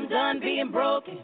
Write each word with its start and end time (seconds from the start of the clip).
I'm 0.00 0.08
done 0.08 0.40
being 0.40 0.72
broken. 0.72 1.18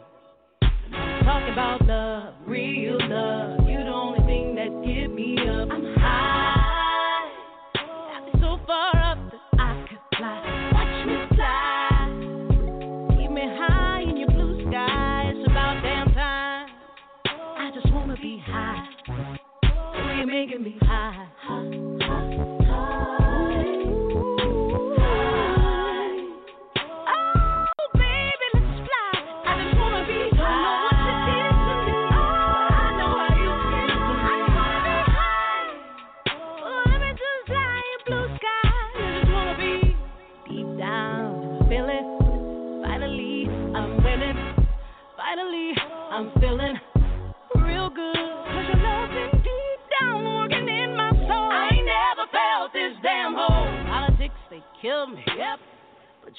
Talk 0.61 1.51
about 1.51 1.81
love, 1.87 2.35
real 2.45 2.99
love. 3.09 3.67
You 3.67 3.79
the 3.79 3.89
only 3.89 4.19
thing 4.19 4.53
that 4.53 4.69
give 4.85 5.11
me 5.11 5.35
up. 5.49 5.69
I'm 5.71 5.95
high, 5.95 7.31
I've 7.73 8.39
so 8.39 8.59
far 8.67 8.95
up 8.95 9.17
that 9.31 9.41
I 9.59 9.85
could 9.89 9.97
fly. 10.15 10.69
Watch 10.73 11.07
me 11.07 11.15
fly, 11.35 13.17
keep 13.17 13.31
me 13.31 13.41
high 13.57 14.01
in 14.07 14.17
your 14.17 14.29
blue 14.29 14.61
sky. 14.69 15.33
It's 15.33 15.49
about 15.49 15.81
damn 15.81 16.13
time. 16.13 16.69
I 17.25 17.71
just 17.73 17.91
wanna 17.91 18.15
be 18.21 18.43
high. 18.45 18.87
Oh, 19.09 20.13
you're 20.17 20.27
making 20.27 20.61
me 20.61 20.77
high. 20.81 21.26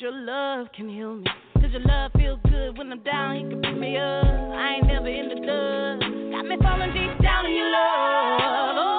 your 0.00 0.12
love 0.12 0.68
can 0.76 0.88
heal 0.88 1.16
me. 1.16 1.26
Cause 1.54 1.72
your 1.72 1.80
love 1.80 2.12
feels 2.16 2.38
good 2.48 2.78
when 2.78 2.92
I'm 2.92 3.02
down, 3.02 3.40
you 3.40 3.48
can 3.48 3.60
pick 3.60 3.76
me 3.76 3.96
up. 3.96 4.24
I 4.24 4.76
ain't 4.76 4.86
never 4.86 5.08
in 5.08 5.28
the 5.28 5.34
dust. 5.34 6.02
Got 6.30 6.46
me 6.46 6.56
falling 6.62 6.92
deep 6.92 7.18
down 7.20 7.46
in 7.46 7.52
your 7.52 7.70
love. 7.70 8.40
Oh. 8.76 8.94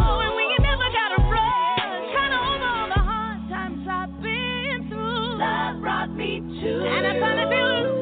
And 6.62 7.08
I 7.08 7.20
finally 7.20 7.48
feel 7.56 7.96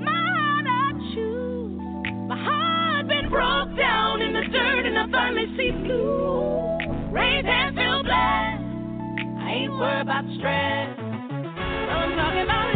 my 0.00 0.16
heart 0.32 0.66
I 0.66 0.92
choose. 1.14 1.78
My 2.26 2.36
heart 2.42 3.08
been 3.08 3.28
broke 3.28 3.76
down 3.76 4.22
in 4.22 4.32
the 4.32 4.40
dirt, 4.50 4.86
and 4.86 4.98
I 4.98 5.10
finally 5.10 5.46
see 5.56 5.70
blue. 5.70 7.12
Raise 7.12 7.44
hands 7.44 7.76
feel 7.76 8.02
blessed. 8.02 8.64
I 9.44 9.50
ain't 9.52 9.72
worried 9.72 10.00
about 10.00 10.24
stress 10.38 10.95
talking 12.16 12.40
about 12.44 12.75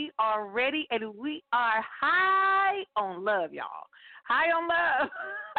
we 0.00 0.10
are 0.18 0.48
ready 0.48 0.86
and 0.90 1.14
we 1.14 1.42
are 1.52 1.84
high 2.00 2.82
on 2.96 3.22
love, 3.22 3.52
y'all. 3.52 3.86
High 4.26 4.50
on 4.50 4.66
love. 4.66 5.10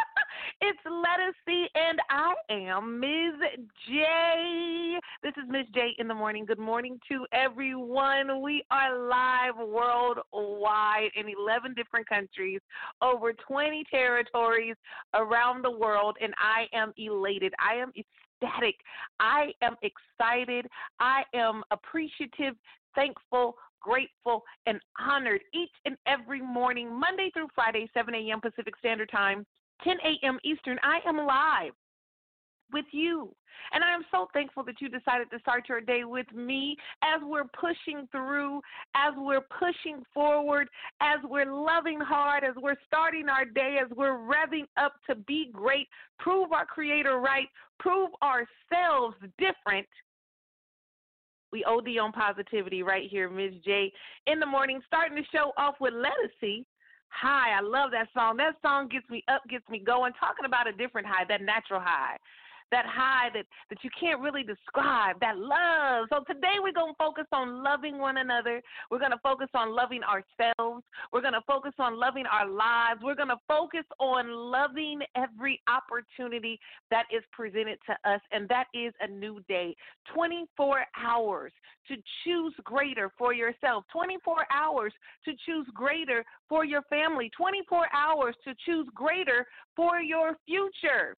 it's 0.60 0.78
Let 0.84 1.28
Us 1.28 1.34
See, 1.46 1.68
and 1.76 2.00
I 2.10 2.34
am 2.50 2.98
Ms. 2.98 3.60
J. 3.86 4.98
This 5.22 5.32
is 5.36 5.48
Ms. 5.48 5.66
J 5.72 5.94
in 5.98 6.08
the 6.08 6.14
morning. 6.14 6.44
Good 6.44 6.58
morning 6.58 6.98
to 7.08 7.24
everyone. 7.32 8.42
We 8.42 8.64
are 8.72 8.98
live 8.98 9.54
worldwide 9.64 11.10
in 11.14 11.26
11 11.28 11.74
different 11.74 12.08
countries, 12.08 12.58
over 13.00 13.32
20 13.32 13.84
territories 13.92 14.74
around 15.14 15.62
the 15.62 15.70
world, 15.70 16.16
and 16.20 16.34
I 16.36 16.66
am 16.76 16.92
elated. 16.98 17.54
I 17.60 17.76
am 17.76 17.92
ecstatic. 17.96 18.74
I 19.20 19.52
am 19.62 19.76
excited. 19.82 20.66
I 20.98 21.22
am 21.32 21.62
appreciative, 21.70 22.56
thankful, 22.96 23.54
grateful, 23.82 24.42
and 24.66 24.80
honored 25.00 25.40
each 25.52 25.70
and 25.84 25.96
every 26.06 26.40
morning, 26.40 26.92
Monday 26.98 27.30
through 27.32 27.48
Friday, 27.54 27.90
7 27.94 28.14
a.m. 28.14 28.40
Pacific 28.40 28.74
Standard 28.78 29.10
Time, 29.10 29.46
10 29.84 29.96
a.m. 30.04 30.38
Eastern. 30.44 30.78
I 30.82 31.00
am 31.06 31.16
live 31.18 31.72
with 32.72 32.86
you. 32.92 33.34
And 33.72 33.84
I 33.84 33.94
am 33.94 34.02
so 34.10 34.28
thankful 34.32 34.64
that 34.64 34.80
you 34.80 34.88
decided 34.88 35.30
to 35.30 35.38
start 35.38 35.68
your 35.68 35.80
day 35.80 36.04
with 36.04 36.26
me 36.34 36.76
as 37.02 37.20
we're 37.22 37.48
pushing 37.58 38.08
through, 38.10 38.60
as 38.94 39.12
we're 39.16 39.44
pushing 39.58 40.02
forward, 40.12 40.68
as 41.00 41.18
we're 41.24 41.52
loving 41.52 42.00
hard, 42.00 42.44
as 42.44 42.54
we're 42.56 42.76
starting 42.86 43.28
our 43.28 43.44
day, 43.44 43.78
as 43.82 43.88
we're 43.96 44.18
revving 44.18 44.64
up 44.76 44.94
to 45.08 45.14
be 45.14 45.50
great, 45.52 45.86
prove 46.18 46.52
our 46.52 46.66
Creator 46.66 47.18
right, 47.18 47.48
prove 47.78 48.10
ourselves 48.22 49.16
different. 49.38 49.86
We 51.52 51.64
OD 51.64 51.98
on 52.00 52.12
positivity 52.12 52.82
right 52.82 53.08
here, 53.10 53.28
Ms. 53.28 53.52
J. 53.64 53.92
In 54.26 54.40
the 54.40 54.46
morning, 54.46 54.80
starting 54.86 55.16
the 55.16 55.24
show 55.30 55.52
off 55.56 55.74
with 55.80 55.92
Lettuce 55.94 56.34
C. 56.40 56.64
High. 57.08 57.58
I 57.58 57.60
love 57.60 57.90
that 57.90 58.08
song. 58.14 58.38
That 58.38 58.54
song 58.62 58.88
gets 58.88 59.08
me 59.10 59.22
up, 59.28 59.42
gets 59.50 59.68
me 59.68 59.78
going. 59.78 60.12
Talking 60.18 60.46
about 60.46 60.66
a 60.66 60.72
different 60.72 61.06
high, 61.06 61.24
that 61.28 61.42
natural 61.42 61.80
high 61.80 62.16
that 62.72 62.86
high 62.86 63.28
that, 63.34 63.44
that 63.70 63.78
you 63.84 63.90
can't 63.98 64.20
really 64.20 64.42
describe, 64.42 65.20
that 65.20 65.38
love. 65.38 66.08
So 66.10 66.24
today 66.26 66.56
we're 66.60 66.72
going 66.72 66.94
to 66.94 66.98
focus 66.98 67.26
on 67.30 67.62
loving 67.62 67.98
one 67.98 68.16
another. 68.16 68.60
We're 68.90 68.98
going 68.98 69.12
to 69.12 69.20
focus 69.22 69.48
on 69.54 69.76
loving 69.76 70.00
ourselves. 70.02 70.82
We're 71.12 71.20
going 71.20 71.34
to 71.34 71.44
focus 71.46 71.74
on 71.78 72.00
loving 72.00 72.24
our 72.26 72.48
lives. 72.48 73.00
We're 73.04 73.14
going 73.14 73.28
to 73.28 73.40
focus 73.46 73.84
on 74.00 74.32
loving 74.32 75.00
every 75.14 75.60
opportunity 75.68 76.58
that 76.90 77.04
is 77.14 77.22
presented 77.32 77.78
to 77.86 78.10
us, 78.10 78.20
and 78.32 78.48
that 78.48 78.64
is 78.74 78.92
a 79.00 79.08
new 79.08 79.40
day. 79.48 79.76
24 80.14 80.84
hours 80.96 81.52
to 81.88 81.96
choose 82.24 82.54
greater 82.64 83.10
for 83.18 83.34
yourself, 83.34 83.84
24 83.92 84.46
hours 84.50 84.92
to 85.26 85.32
choose 85.44 85.66
greater 85.74 86.24
for 86.48 86.64
your 86.64 86.82
family, 86.82 87.30
24 87.36 87.86
hours 87.94 88.34
to 88.44 88.54
choose 88.64 88.86
greater 88.94 89.46
for 89.76 90.00
your 90.00 90.36
future 90.46 91.16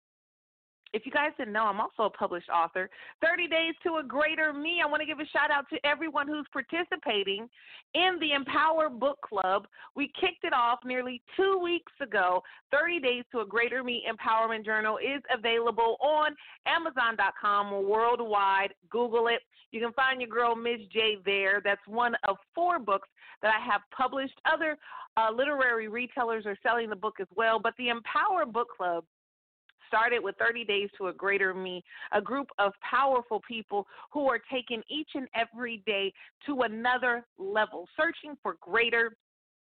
if 0.94 1.04
you 1.04 1.10
guys 1.10 1.32
didn't 1.36 1.52
know, 1.52 1.64
I'm 1.64 1.80
also 1.80 2.04
a 2.04 2.10
published 2.10 2.48
author. 2.48 2.88
30 3.20 3.48
Days 3.48 3.74
to 3.82 3.96
a 3.96 4.02
Greater 4.04 4.52
Me. 4.52 4.80
I 4.82 4.88
want 4.88 5.00
to 5.00 5.06
give 5.06 5.18
a 5.18 5.26
shout 5.26 5.50
out 5.50 5.68
to 5.70 5.78
everyone 5.84 6.28
who's 6.28 6.46
participating 6.52 7.48
in 7.94 8.16
the 8.20 8.32
Empower 8.32 8.88
Book 8.88 9.18
Club. 9.20 9.66
We 9.96 10.12
kicked 10.20 10.44
it 10.44 10.52
off 10.52 10.78
nearly 10.84 11.20
two 11.36 11.58
weeks 11.62 11.92
ago. 12.00 12.42
30 12.70 13.00
Days 13.00 13.24
to 13.32 13.40
a 13.40 13.46
Greater 13.46 13.82
Me 13.82 14.04
Empowerment 14.08 14.64
Journal 14.64 14.98
is 14.98 15.20
available 15.36 15.96
on 16.00 16.36
Amazon.com 16.66 17.88
worldwide. 17.88 18.72
Google 18.88 19.26
it. 19.26 19.40
You 19.72 19.80
can 19.80 19.92
find 19.94 20.20
your 20.20 20.30
girl, 20.30 20.54
Ms. 20.54 20.82
J, 20.92 21.16
there. 21.24 21.60
That's 21.62 21.80
one 21.88 22.14
of 22.28 22.36
four 22.54 22.78
books 22.78 23.08
that 23.42 23.52
I 23.52 23.72
have 23.72 23.80
published. 23.96 24.40
Other 24.50 24.78
uh, 25.16 25.30
literary 25.34 25.88
retailers 25.88 26.46
are 26.46 26.56
selling 26.62 26.88
the 26.88 26.96
book 26.96 27.16
as 27.20 27.26
well. 27.34 27.58
But 27.58 27.74
the 27.78 27.88
Empower 27.88 28.46
Book 28.46 28.68
Club 28.76 29.04
started 29.86 30.22
with 30.22 30.36
30 30.38 30.64
Days 30.64 30.88
to 30.98 31.08
a 31.08 31.12
Greater 31.12 31.54
Me, 31.54 31.82
a 32.12 32.20
group 32.20 32.48
of 32.58 32.72
powerful 32.88 33.40
people 33.46 33.86
who 34.12 34.28
are 34.28 34.40
taking 34.52 34.82
each 34.88 35.10
and 35.14 35.28
every 35.34 35.82
day 35.86 36.12
to 36.46 36.62
another 36.62 37.24
level, 37.38 37.88
searching 37.96 38.36
for 38.42 38.56
greater 38.60 39.16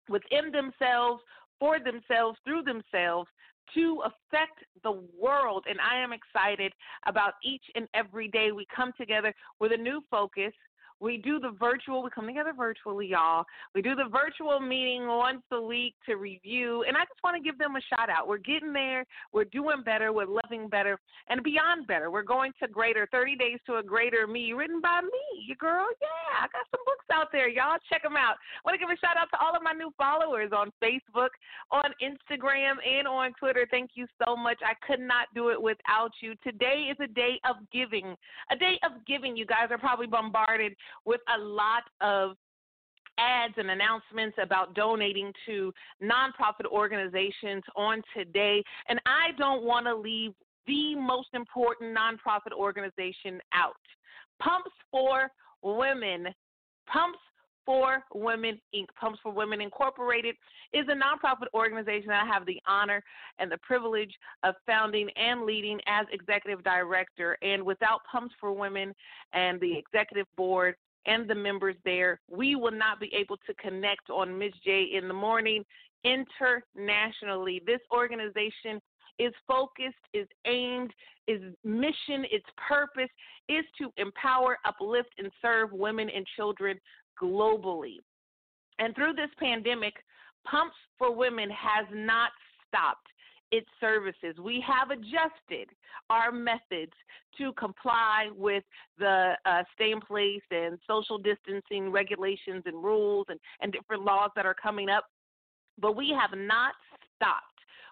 within 0.10 0.52
themselves, 0.52 1.22
for 1.60 1.80
themselves, 1.80 2.38
through 2.44 2.64
themselves, 2.64 3.30
to 3.74 4.02
affect 4.06 4.60
the 4.84 5.02
world. 5.20 5.66
And 5.70 5.80
I 5.80 6.04
am 6.04 6.12
excited 6.14 6.74
about 7.06 7.34
each 7.44 7.64
and 7.76 7.88
every 7.94 8.28
day 8.28 8.52
we 8.52 8.66
come 8.76 8.92
together 8.98 9.34
with 9.60 9.72
a 9.72 9.78
new 9.78 10.02
focus 10.10 10.52
we 11.02 11.18
do 11.18 11.40
the 11.40 11.52
virtual, 11.60 12.04
we 12.04 12.10
come 12.12 12.28
together 12.28 12.54
virtually, 12.56 13.08
y'all. 13.08 13.44
We 13.74 13.82
do 13.82 13.96
the 13.96 14.10
virtual 14.12 14.60
meeting 14.60 15.08
once 15.08 15.42
a 15.52 15.60
week 15.60 15.96
to 16.06 16.16
review. 16.16 16.86
And 16.88 16.96
I 16.96 17.02
just 17.02 17.22
want 17.24 17.36
to 17.36 17.44
give 17.44 17.58
them 17.58 17.76
a 17.76 17.82
shout 17.90 18.10
out. 18.10 18.28
We're 18.28 18.38
getting 18.38 18.72
there. 18.72 19.04
We're 19.34 19.46
doing 19.46 19.82
better. 19.84 20.14
We're 20.14 20.28
loving 20.28 20.70
better 20.70 21.00
and 21.28 21.42
beyond 21.42 21.88
better. 21.88 22.12
We're 22.12 22.22
going 22.22 22.54
to 22.62 22.68
greater 22.68 23.08
30 23.12 23.36
days 23.36 23.58
to 23.66 23.78
a 23.78 23.84
greater 23.84 24.28
me, 24.28 24.54
written 24.54 24.80
by 24.80 25.02
me, 25.02 25.46
your 25.48 25.58
girl. 25.58 25.88
Yeah, 26.02 26.46
I 26.46 26.48
got 26.54 26.70
some 26.70 26.86
books 26.86 27.06
out 27.12 27.32
there. 27.32 27.50
Y'all 27.50 27.78
check 27.90 28.04
them 28.04 28.16
out. 28.16 28.36
I 28.38 28.62
want 28.64 28.76
to 28.76 28.80
give 28.80 28.90
a 28.90 29.00
shout 29.00 29.18
out 29.18 29.30
to 29.34 29.44
all 29.44 29.56
of 29.56 29.64
my 29.64 29.74
new 29.74 29.92
followers 29.98 30.52
on 30.56 30.72
Facebook, 30.84 31.34
on 31.72 31.90
Instagram, 31.98 32.76
and 32.86 33.08
on 33.08 33.34
Twitter. 33.40 33.68
Thank 33.72 33.92
you 33.96 34.06
so 34.24 34.36
much. 34.36 34.60
I 34.64 34.74
could 34.86 35.02
not 35.02 35.28
do 35.34 35.50
it 35.50 35.60
without 35.60 36.12
you. 36.22 36.36
Today 36.44 36.90
is 36.92 36.98
a 37.02 37.08
day 37.08 37.40
of 37.50 37.56
giving. 37.74 38.16
A 38.52 38.56
day 38.56 38.78
of 38.86 39.04
giving. 39.08 39.36
You 39.36 39.48
guys 39.48 39.68
are 39.72 39.80
probably 39.80 40.08
bombarded 40.08 40.76
with 41.06 41.22
a 41.36 41.40
lot 41.40 41.84
of 42.02 42.36
ads 43.18 43.54
and 43.58 43.70
announcements 43.70 44.38
about 44.42 44.74
donating 44.74 45.32
to 45.46 45.74
nonprofit 46.02 46.66
organizations 46.72 47.64
on 47.76 48.02
today. 48.16 48.64
And 48.88 49.00
I 49.06 49.32
don't 49.38 49.64
want 49.64 49.86
to 49.86 49.96
leave 49.96 50.34
the 50.68 50.96
most 50.96 51.30
important 51.34 51.96
nonprofit 51.96 52.54
organization 52.54 53.40
out 53.54 53.76
Pumps 54.40 54.72
for 54.90 55.30
Women. 55.62 56.28
Pumps 56.88 57.20
for 57.66 58.04
Women 58.14 58.60
Inc., 58.76 58.88
Pumps 59.00 59.20
for 59.22 59.32
Women 59.32 59.62
Incorporated, 59.62 60.36
is 60.74 60.86
a 60.88 60.94
nonprofit 60.94 61.48
organization 61.54 62.08
that 62.08 62.24
I 62.24 62.28
have 62.28 62.46
the 62.46 62.62
honor 62.68 63.04
and 63.40 63.52
the 63.52 63.58
privilege 63.60 64.14
of 64.44 64.56
founding 64.66 65.10
and 65.16 65.44
leading 65.44 65.80
as 65.88 66.06
executive 66.12 66.64
director. 66.64 67.38
And 67.42 67.64
without 67.64 68.02
Pumps 68.12 68.34
for 68.40 68.52
Women 68.52 68.94
and 69.34 69.60
the 69.60 69.78
executive 69.78 70.28
board, 70.36 70.76
and 71.06 71.28
the 71.28 71.36
members 71.36 71.76
there. 71.84 72.20
We 72.30 72.56
will 72.56 72.72
not 72.72 73.00
be 73.00 73.12
able 73.14 73.38
to 73.48 73.54
connect 73.56 74.12
on 74.12 74.38
Ms. 74.38 74.54
J 74.64 74.90
in 74.94 75.08
the 75.08 75.14
morning 75.14 75.66
internationally. 76.04 77.62
This 77.66 77.80
organization 77.92 78.80
is 79.20 79.34
focused, 79.48 79.96
is 80.14 80.28
aimed, 80.46 80.92
is 81.28 81.42
mission, 81.64 82.26
its 82.32 82.46
purpose 82.68 83.10
is 83.50 83.64
to 83.78 83.92
empower, 83.98 84.58
uplift, 84.66 85.10
and 85.18 85.32
serve 85.42 85.72
women 85.72 86.10
and 86.10 86.26
children 86.36 86.80
globally. 87.22 87.98
And 88.80 88.96
through 88.96 89.14
this 89.14 89.30
pandemic, 89.40 89.94
Pumps 90.46 90.76
for 90.98 91.14
Women 91.14 91.50
has 91.50 91.86
not 91.94 92.32
stopped 92.68 93.08
its 93.52 93.68
services. 93.80 94.36
We 94.42 94.64
have 94.66 94.92
adjusted 94.92 95.70
our 96.10 96.32
methods 96.32 96.94
to 97.38 97.52
comply 97.54 98.30
with 98.36 98.64
the 98.98 99.34
uh, 99.46 99.64
stay 99.76 99.92
in 99.92 100.00
place 100.02 100.42
and 100.52 100.80
social 100.88 101.18
distancing 101.18 101.92
regulations 101.92 102.64
and 102.66 102.84
rules 102.84 103.26
and, 103.30 103.40
and 103.62 103.72
different 103.72 104.04
laws 104.04 104.32
that 104.36 104.46
are 104.46 104.54
coming 104.54 104.90
up. 104.90 105.06
But 105.80 105.96
we 105.96 106.16
have 106.20 106.38
not 106.38 106.74
stopped. 107.16 107.46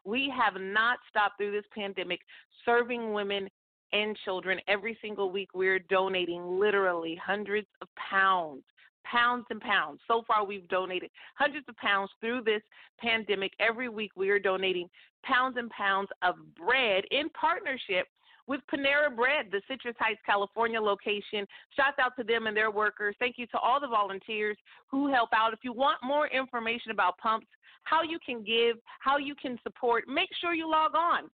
We 0.05 0.33
have 0.35 0.59
not 0.59 0.99
stopped 1.09 1.37
through 1.37 1.51
this 1.51 1.65
pandemic 1.75 2.21
serving 2.65 3.13
women 3.13 3.49
and 3.91 4.17
children. 4.23 4.59
Every 4.67 4.97
single 5.01 5.31
week, 5.31 5.49
we're 5.53 5.79
donating 5.79 6.59
literally 6.59 7.19
hundreds 7.23 7.67
of 7.81 7.87
pounds 7.95 8.63
pounds 9.09 9.45
and 9.49 9.61
pounds. 9.61 10.01
So 10.07 10.23
far, 10.27 10.45
we've 10.45 10.67
donated 10.67 11.09
hundreds 11.35 11.67
of 11.69 11.77
pounds 11.77 12.11
through 12.19 12.41
this 12.43 12.61
pandemic. 12.99 13.53
Every 13.59 13.89
week, 13.89 14.11
we 14.15 14.29
are 14.29 14.39
donating 14.39 14.89
pounds 15.23 15.57
and 15.57 15.69
pounds 15.69 16.09
of 16.21 16.35
bread 16.55 17.03
in 17.11 17.29
partnership 17.29 18.07
with 18.47 18.61
Panera 18.73 19.15
Bread, 19.15 19.47
the 19.51 19.61
Citrus 19.67 19.95
Heights, 19.99 20.19
California 20.25 20.81
location. 20.81 21.45
Shouts 21.75 21.99
out 22.01 22.15
to 22.17 22.23
them 22.23 22.47
and 22.47 22.57
their 22.57 22.71
workers. 22.71 23.15
Thank 23.19 23.37
you 23.37 23.45
to 23.47 23.59
all 23.59 23.79
the 23.79 23.87
volunteers 23.87 24.57
who 24.89 25.11
help 25.11 25.29
out. 25.33 25.53
If 25.53 25.59
you 25.63 25.71
want 25.71 25.99
more 26.03 26.27
information 26.27 26.91
about 26.91 27.17
pumps, 27.19 27.47
how 27.83 28.01
you 28.03 28.19
can 28.25 28.43
give, 28.43 28.77
how 28.99 29.17
you 29.17 29.35
can 29.35 29.57
support, 29.63 30.07
make 30.07 30.29
sure 30.41 30.53
you 30.53 30.69
log 30.69 30.95
on 30.95 31.29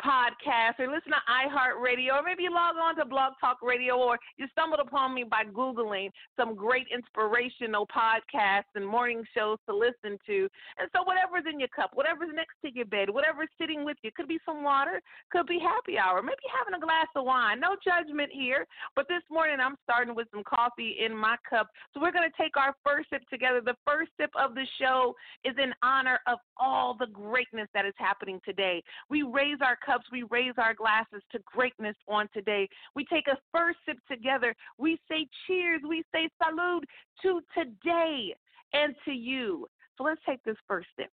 podcast 0.03 0.79
or 0.79 0.88
listen 0.88 1.12
to 1.12 1.21
iHeartRadio, 1.27 2.13
or 2.19 2.24
maybe 2.24 2.43
you 2.43 2.53
log 2.53 2.75
on 2.77 2.95
to 2.98 3.05
Blog 3.05 3.33
Talk 3.39 3.57
Radio, 3.62 3.98
or 3.98 4.17
you 4.38 4.48
stumbled 4.51 4.79
upon 4.79 5.13
me 5.13 5.24
by 5.24 5.43
Googling 5.43 6.10
some 6.38 6.55
great 6.55 6.88
inspirational 6.93 7.88
podcasts 7.88 8.71
and 8.75 8.86
morning 8.86 9.24
shows 9.36 9.57
to 9.67 9.75
listen 9.75 10.17
to. 10.25 10.48
And 10.79 10.89
so, 10.95 11.03
whatever's 11.03 11.45
in 11.51 11.60
your 11.60 11.69
cup, 11.69 11.91
whatever's 11.93 12.29
next 12.33 12.55
to 12.65 12.74
your 12.74 12.86
bed, 12.86 13.10
whatever's 13.10 13.50
sitting 13.60 13.86
with 13.86 13.98
you, 14.03 14.12
could 14.15 14.27
be 14.27 14.39
some 14.45 14.63
water, 14.63 15.01
could 15.31 15.48
be 15.48 15.60
happy 15.60 15.98
hour, 15.98 16.21
maybe 16.21 16.45
having 16.57 16.77
a 16.77 16.83
glass 16.83 17.07
of 17.15 17.25
wine. 17.25 17.60
No 17.60 17.75
judgment 17.83 18.29
here. 18.31 18.65
But 18.95 19.07
this 19.07 19.24
morning, 19.29 19.57
I'm 19.62 19.75
starting 19.83 20.15
with 20.15 20.27
some 20.31 20.43
coffee 20.43 20.98
in 21.03 21.15
my 21.15 21.36
cup. 21.50 21.67
So, 21.93 22.01
we're 22.01 22.12
going 22.12 22.29
to 22.29 22.41
take 22.41 22.57
our 22.57 22.75
first 22.86 23.10
sip 23.10 23.24
together. 23.29 23.62
The 23.63 23.75
first 23.86 24.12
sip 24.19 24.31
of 24.36 24.55
the 24.55 24.65
show 24.79 25.15
is 25.43 25.55
in 25.62 25.74
honor 25.83 26.19
of 26.27 26.39
all 26.62 26.96
the 26.98 27.08
greatness 27.08 27.68
that 27.74 27.86
is 27.86 27.94
happening 27.98 28.39
today. 28.46 28.84
We 29.10 29.24
raise 29.24 29.58
our 29.62 29.75
cups, 29.84 30.06
we 30.12 30.24
raise 30.30 30.53
our 30.58 30.74
glasses 30.74 31.24
to 31.32 31.39
greatness 31.46 31.96
on 32.08 32.30
today. 32.34 32.70
We 32.96 33.03
take 33.06 33.27
a 33.27 33.38
first 33.51 33.80
sip 33.86 33.98
together. 34.10 34.56
We 34.77 35.00
say 35.10 35.27
cheers, 35.48 35.82
we 35.88 36.03
say 36.13 36.30
salute 36.41 36.86
to 37.24 37.41
today 37.58 38.36
and 38.74 38.96
to 39.06 39.12
you. 39.12 39.68
So 39.98 40.03
let's 40.03 40.22
take 40.27 40.44
this 40.44 40.56
first 40.68 40.88
sip. 40.98 41.10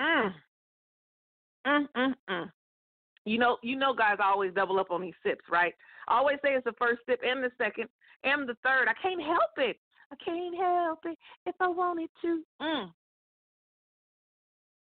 Mm. 0.00 0.32
Mm, 1.66 1.86
mm, 1.96 2.14
mm. 2.30 2.50
You 3.24 3.38
know, 3.38 3.58
you 3.62 3.76
know, 3.76 3.92
guys 3.92 4.16
I 4.20 4.30
always 4.30 4.54
double 4.54 4.80
up 4.80 4.90
on 4.90 5.02
these 5.02 5.14
sips, 5.22 5.44
right? 5.50 5.74
I 6.08 6.16
always 6.16 6.38
say 6.42 6.54
it's 6.54 6.64
the 6.64 6.72
first 6.78 7.00
sip 7.06 7.20
and 7.22 7.44
the 7.44 7.50
second 7.58 7.88
and 8.24 8.48
the 8.48 8.56
third. 8.64 8.88
I 8.88 8.94
can't 9.02 9.22
help 9.22 9.52
it. 9.58 9.76
I 10.12 10.16
can't 10.24 10.56
help 10.56 11.00
it 11.04 11.18
if 11.46 11.54
I 11.60 11.68
wanted 11.68 12.10
to. 12.22 12.42
Mm. 12.62 12.90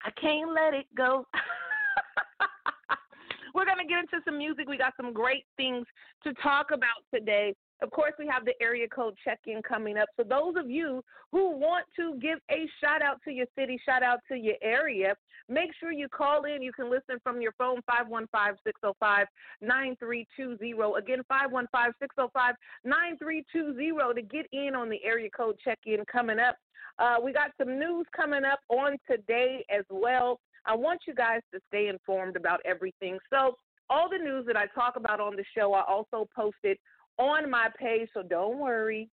I 0.03 0.12
can't 0.22 0.53
let 0.53 0.74
it 0.74 0.86
go. 0.96 1.25
We're 3.53 3.65
going 3.65 3.79
to 3.79 3.86
get 3.86 4.00
into 4.00 4.24
some 4.24 4.38
music. 4.38 4.69
We 4.69 4.77
got 4.77 4.93
some 4.96 5.12
great 5.12 5.43
things 5.57 5.86
to 6.24 6.34
talk 6.36 6.67
about 6.72 7.03
today. 7.13 7.53
Of 7.81 7.91
course, 7.91 8.13
we 8.17 8.27
have 8.27 8.43
the 8.43 8.53
area 8.62 8.88
code 8.88 9.15
check 9.24 9.39
in 9.46 9.62
coming 9.62 9.98
up. 9.98 10.10
So, 10.17 10.24
those 10.24 10.55
of 10.57 10.69
you 10.69 11.03
who 11.31 11.51
want 11.51 11.86
to 11.98 12.15
give 12.19 12.39
a 12.50 12.67
shout 12.81 13.03
out 13.03 13.22
to 13.25 13.31
your 13.31 13.46
city, 13.57 13.79
shout 13.86 14.01
out 14.01 14.19
to 14.29 14.36
your 14.36 14.55
area, 14.63 15.15
make 15.48 15.69
sure 15.79 15.91
you 15.91 16.10
call 16.10 16.46
in. 16.46 16.62
You 16.63 16.74
can 16.74 16.89
listen 16.89 17.17
from 17.24 17.39
your 17.39 17.51
phone, 17.53 17.81
515 17.86 18.57
605 18.65 19.27
9320. 19.62 20.98
Again, 20.98 21.24
515 21.29 21.93
605 22.01 22.55
9320 22.84 24.22
to 24.22 24.27
get 24.27 24.48
in 24.51 24.74
on 24.74 24.89
the 24.89 25.03
area 25.03 25.29
code 25.29 25.57
check 25.63 25.79
in 25.86 26.03
coming 26.12 26.39
up. 26.39 26.57
Uh, 26.98 27.17
we 27.24 27.31
got 27.31 27.51
some 27.60 27.77
news 27.77 28.07
coming 28.15 28.43
up 28.43 28.60
on 28.69 28.98
today 29.10 29.63
as 29.69 29.86
well. 29.91 30.39
I 30.65 30.75
want 30.75 31.01
you 31.07 31.13
guys 31.13 31.41
to 31.53 31.60
stay 31.67 31.89
informed 31.89 32.36
about 32.36 32.60
everything. 32.65 33.19
So, 33.31 33.55
all 33.89 34.10
the 34.10 34.17
news 34.17 34.46
that 34.48 34.57
I 34.57 34.65
talk 34.75 34.96
about 34.98 35.22
on 35.22 35.36
the 35.36 35.46
show, 35.55 35.74
I 35.74 35.84
also 35.88 36.27
posted 36.36 36.77
on 37.18 37.50
my 37.50 37.68
page, 37.80 38.10
so 38.14 38.24
don't 38.24 38.60
worry. 38.60 39.10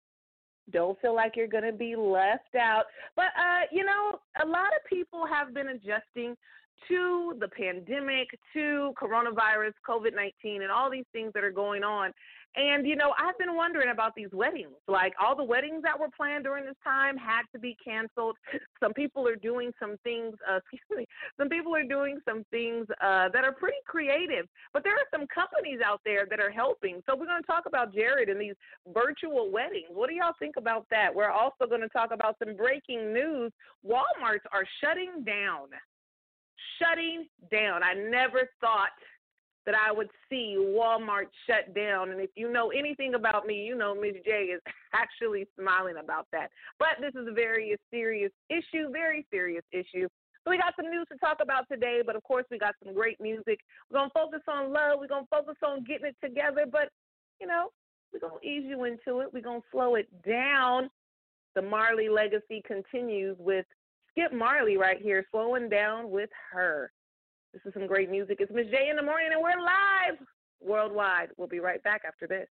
Don't 0.72 1.00
feel 1.02 1.16
like 1.16 1.36
you're 1.36 1.48
going 1.48 1.64
to 1.64 1.74
be 1.74 1.96
left 1.96 2.56
out. 2.56 2.86
But, 3.16 3.32
uh, 3.38 3.66
you 3.72 3.84
know, 3.84 4.20
a 4.44 4.46
lot 4.46 4.68
of 4.68 4.86
people 4.88 5.26
have 5.26 5.54
been 5.54 5.70
adjusting 5.70 6.36
to 6.88 7.36
the 7.40 7.48
pandemic, 7.48 8.28
to 8.54 8.94
coronavirus, 9.02 9.74
COVID 9.88 10.16
19, 10.16 10.62
and 10.62 10.72
all 10.72 10.90
these 10.90 11.06
things 11.14 11.32
that 11.34 11.44
are 11.44 11.52
going 11.52 11.84
on. 11.84 12.12
And, 12.56 12.88
you 12.88 12.96
know, 12.96 13.14
I've 13.20 13.38
been 13.38 13.56
wondering 13.56 13.92
about 13.92 14.16
these 14.16 14.30
weddings. 14.34 14.74
Like, 14.88 15.14
all 15.22 15.36
the 15.36 15.44
weddings 15.44 15.84
that 15.84 16.00
were 16.00 16.10
planned 16.16 16.46
during 16.46 16.66
this 16.66 16.76
time 16.84 17.16
had 17.16 17.44
to 17.54 17.60
be 17.60 17.78
canceled. 17.84 18.38
Some 18.80 18.94
people 18.94 19.28
are 19.28 19.36
doing 19.36 19.72
some 19.80 19.98
things, 20.04 20.34
uh, 20.50 20.60
excuse 20.74 20.82
me, 20.98 21.06
some 21.38 21.48
people 21.48 21.76
are 21.76 21.84
doing 21.84 22.20
some 22.28 22.44
things 22.50 22.88
uh, 23.02 23.30
that 23.34 23.44
are 23.44 23.52
pretty 23.52 23.78
creative. 23.86 24.48
But 24.74 24.84
there 24.84 24.94
are 24.94 25.08
some 25.12 25.28
companies 25.28 25.80
out 25.86 26.02
there 26.06 26.26
that 26.30 26.40
are 26.40 26.50
helping. 26.50 27.02
So 27.06 27.16
we're 27.16 27.28
going 27.28 27.42
to 27.42 27.48
talk 27.48 27.66
about 27.68 27.94
Jared 27.94 28.30
and 28.30 28.42
these 28.42 28.56
virtual 28.94 29.52
weddings. 29.52 29.90
What 29.94 30.10
do 30.10 30.16
y'all 30.16 30.34
think 30.40 30.56
about 30.58 30.88
that? 30.90 31.14
We're 31.14 31.30
also 31.30 31.68
going 31.68 31.82
to 31.82 31.90
talk 31.90 32.12
about 32.12 32.38
some 32.44 32.56
breaking 32.56 33.14
news. 33.14 33.52
Walmarts 33.86 34.48
are 34.52 34.66
shutting 34.82 35.24
down. 35.24 35.68
Shutting 36.80 37.28
down. 37.52 37.84
I 37.84 37.94
never 37.94 38.50
thought 38.62 38.90
that 39.66 39.76
I 39.76 39.92
would 39.92 40.10
see 40.30 40.56
Walmart 40.58 41.28
shut 41.46 41.76
down. 41.76 42.10
And 42.10 42.20
if 42.20 42.32
you 42.36 42.52
know 42.52 42.70
anything 42.70 43.14
about 43.14 43.46
me, 43.46 43.64
you 43.64 43.76
know 43.78 43.94
Miss 43.94 44.16
J 44.26 44.46
is 44.56 44.62
actually 44.94 45.46
smiling 45.60 45.98
about 46.02 46.28
that. 46.32 46.50
But 46.80 46.98
this 47.00 47.14
is 47.14 47.28
a 47.28 47.34
very 47.34 47.76
serious 47.92 48.32
issue, 48.50 48.90
very 48.92 49.28
serious 49.32 49.64
issue. 49.72 50.08
So 50.44 50.52
we 50.52 50.58
got 50.58 50.74
some 50.76 50.90
news 50.90 51.06
to 51.12 51.18
talk 51.20 51.38
about 51.42 51.68
today, 51.72 52.02
but 52.06 52.16
of 52.16 52.24
course 52.24 52.46
we 52.50 52.58
got 52.58 52.74
some 52.84 52.94
great 52.94 53.20
music. 53.22 53.60
We're 53.92 54.00
gonna 54.00 54.12
focus 54.14 54.42
on 54.48 54.72
love. 54.74 55.00
We're 55.00 55.08
gonna 55.08 55.28
focus 55.30 55.58
on 55.64 55.84
getting 55.84 56.08
it 56.08 56.16
together, 56.24 56.66
but 56.70 56.90
you 57.40 57.48
know 57.48 57.70
we're 58.14 58.22
gonna 58.22 58.42
ease 58.42 58.64
you 58.66 58.86
into 58.86 59.20
it. 59.20 59.32
We're 59.34 59.44
gonna 59.44 59.62
slow 59.72 59.96
it 59.96 60.08
down. 60.28 60.90
The 61.56 61.62
Marley 61.62 62.10
legacy 62.10 62.64
continues 62.66 63.38
with 63.40 63.66
Skip 64.20 64.34
Marley 64.34 64.76
right 64.76 65.02
here, 65.02 65.26
slowing 65.32 65.70
down 65.70 66.12
with 66.12 66.30
her. 66.52 66.92
This 67.54 67.62
is 67.66 67.74
some 67.74 67.88
great 67.88 68.10
music. 68.10 68.38
It's 68.42 68.52
Miss 68.54 68.66
J 68.68 68.90
in 68.90 68.98
the 68.98 69.02
morning, 69.02 69.30
and 69.32 69.42
we're 69.42 69.52
live 69.52 70.18
worldwide. 70.62 71.30
We'll 71.38 71.48
be 71.48 71.60
right 71.60 71.82
back 71.84 72.02
after 72.06 72.28
this. 72.28 72.48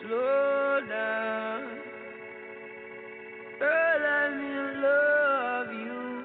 Slow 0.00 0.80
down. 0.88 1.78
Girl, 3.60 4.02
I 4.04 4.30
need 4.36 4.80
love 4.82 5.68
you. 5.72 6.24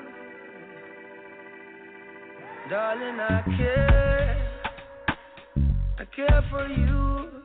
Darling, 2.72 3.20
I 3.20 3.44
care. 3.56 4.36
I 6.00 6.06
care 6.16 6.44
for 6.50 6.68
you 6.68 7.44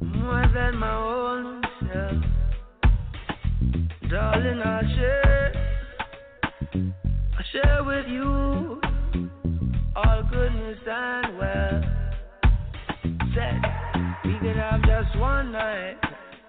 more 0.00 0.46
than 0.54 0.76
my 0.78 0.94
own 0.94 1.62
self. 1.80 2.24
Darling, 4.10 4.62
I 4.62 4.82
share. 4.96 5.21
I 6.74 7.42
share 7.52 7.84
with 7.84 8.06
you 8.08 8.80
all 9.94 10.22
goodness 10.30 10.78
and 10.86 11.36
well. 11.36 11.82
Said 13.34 13.60
we 14.24 14.38
can 14.38 14.56
have 14.56 14.80
just 14.80 15.18
one 15.18 15.52
night, 15.52 15.98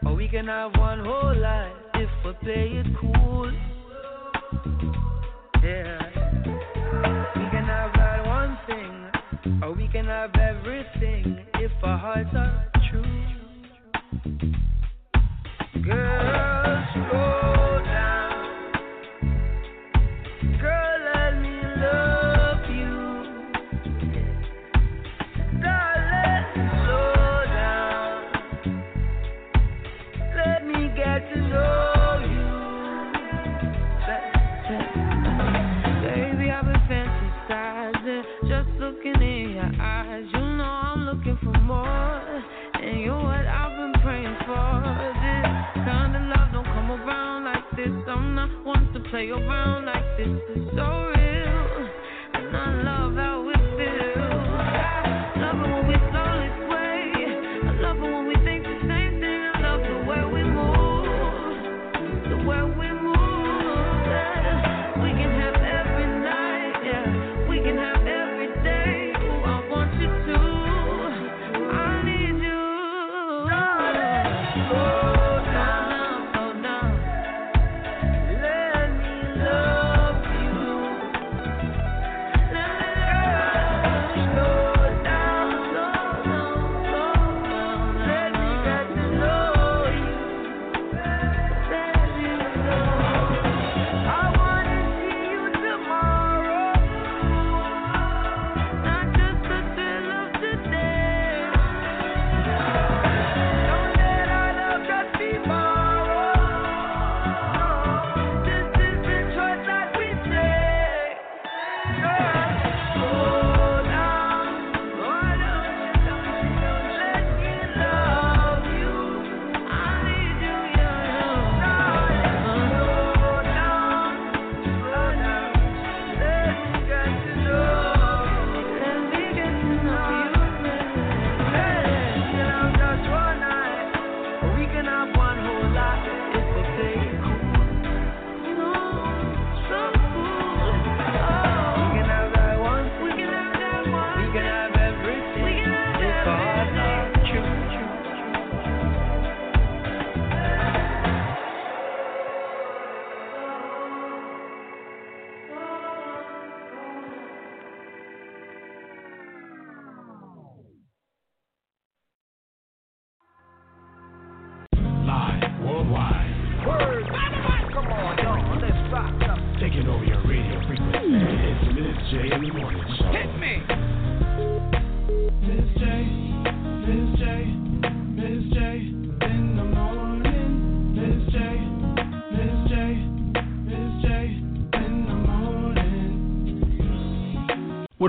or 0.05 0.13
we 0.15 0.29
can 0.29 0.47
have 0.47 0.71
one 0.77 1.03
whole 1.03 1.35
life 1.37 1.73
if 1.95 2.09
we 2.25 2.31
play 2.41 2.71
it 2.71 2.87
cool. 3.01 3.51
Yeah. 5.61 5.99
We 7.35 7.49
can 7.51 7.65
have 7.65 7.91
that 7.93 8.25
one 8.25 8.57
thing, 8.65 9.61
or 9.61 9.73
we 9.73 9.89
can 9.89 10.05
have 10.05 10.33
everything 10.35 11.45
if 11.55 11.71
our 11.83 11.97
hearts 11.97 12.29
are 12.33 12.71
true. 12.89 13.03
Girl, 15.83 16.85
slow 16.93 17.81
down. 17.83 18.22
play 49.13 49.29
around 49.29 49.85
like 49.85 50.17
this. 50.17 50.27
Is 50.57 50.63
so 50.75 51.12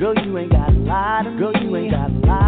Girl, 0.00 0.14
you 0.24 0.38
ain't 0.38 0.50
got 0.50 0.70
a 0.70 0.78
lot 0.78 1.26
of 1.26 1.36
Girl, 1.36 1.52
you 1.62 1.76
ain't 1.76 1.90
got 1.90 2.08
a 2.08 2.26
lot 2.26 2.39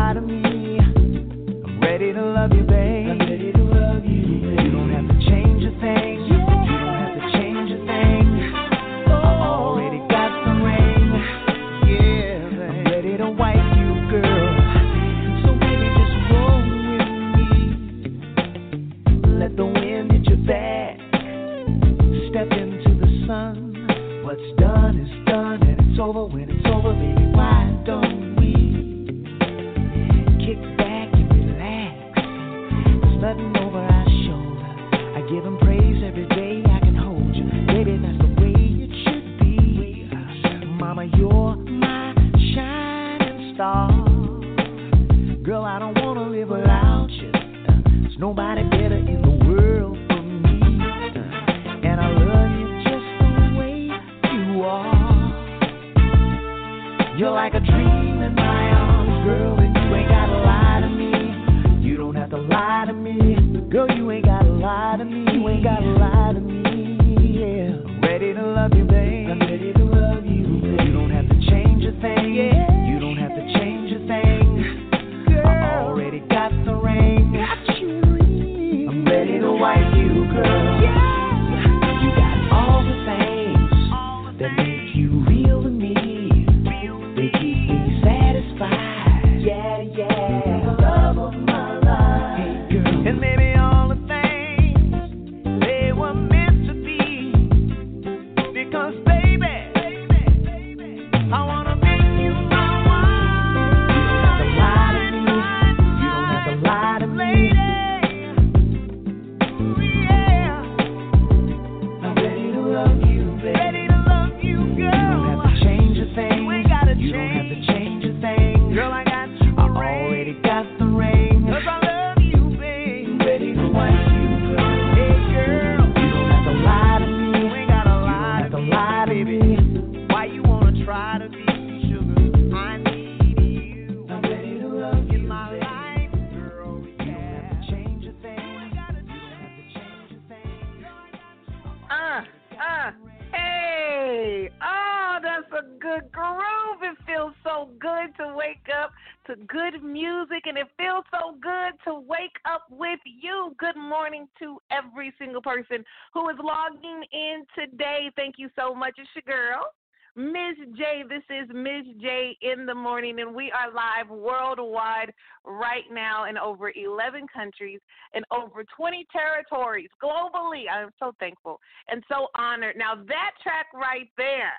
and 163.22 163.35
we 163.35 163.50
are 163.52 163.72
live 163.72 164.11
worldwide 164.11 165.12
right 165.44 165.85
now 165.90 166.28
in 166.28 166.37
over 166.37 166.72
11 166.74 167.26
countries 167.32 167.80
and 168.14 168.24
over 168.30 168.64
20 168.76 169.06
territories 169.11 169.88
globally. 170.02 170.64
I'm 170.70 170.90
so 170.98 171.12
thankful 171.18 171.61
and 171.88 172.02
so 172.08 172.28
honored. 172.35 172.76
Now, 172.76 172.96
that 172.96 173.30
track 173.42 173.66
right 173.72 174.08
there. 174.18 174.52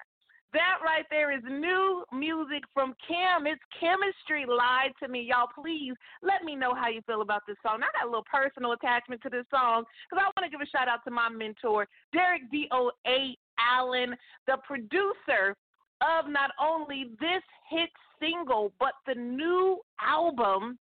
That 0.53 0.77
right 0.85 1.05
there 1.09 1.35
is 1.35 1.41
new 1.49 2.05
music 2.13 2.61
from 2.75 2.93
Kem. 3.07 3.47
It's 3.47 3.61
chemistry. 3.79 4.45
Lied 4.47 4.93
to 5.01 5.09
me, 5.09 5.27
y'all. 5.27 5.49
Please 5.53 5.93
let 6.21 6.43
me 6.43 6.55
know 6.55 6.75
how 6.75 6.89
you 6.89 7.01
feel 7.07 7.21
about 7.21 7.41
this 7.47 7.57
song. 7.65 7.81
I 7.81 7.89
got 7.97 8.05
a 8.05 8.09
little 8.09 8.25
personal 8.31 8.73
attachment 8.73 9.21
to 9.23 9.29
this 9.29 9.45
song 9.49 9.83
because 10.05 10.21
I 10.21 10.29
want 10.29 10.45
to 10.45 10.51
give 10.51 10.61
a 10.61 10.69
shout 10.69 10.87
out 10.87 11.03
to 11.05 11.11
my 11.11 11.27
mentor, 11.27 11.87
Derek 12.13 12.43
D 12.51 12.67
O 12.71 12.91
A 13.07 13.35
Allen, 13.57 14.15
the 14.45 14.57
producer 14.63 15.57
of 16.01 16.29
not 16.29 16.51
only 16.61 17.05
this 17.19 17.41
hit 17.69 17.89
single, 18.23 18.71
but 18.79 18.93
the 19.05 19.15
new 19.15 19.79
album 20.01 20.77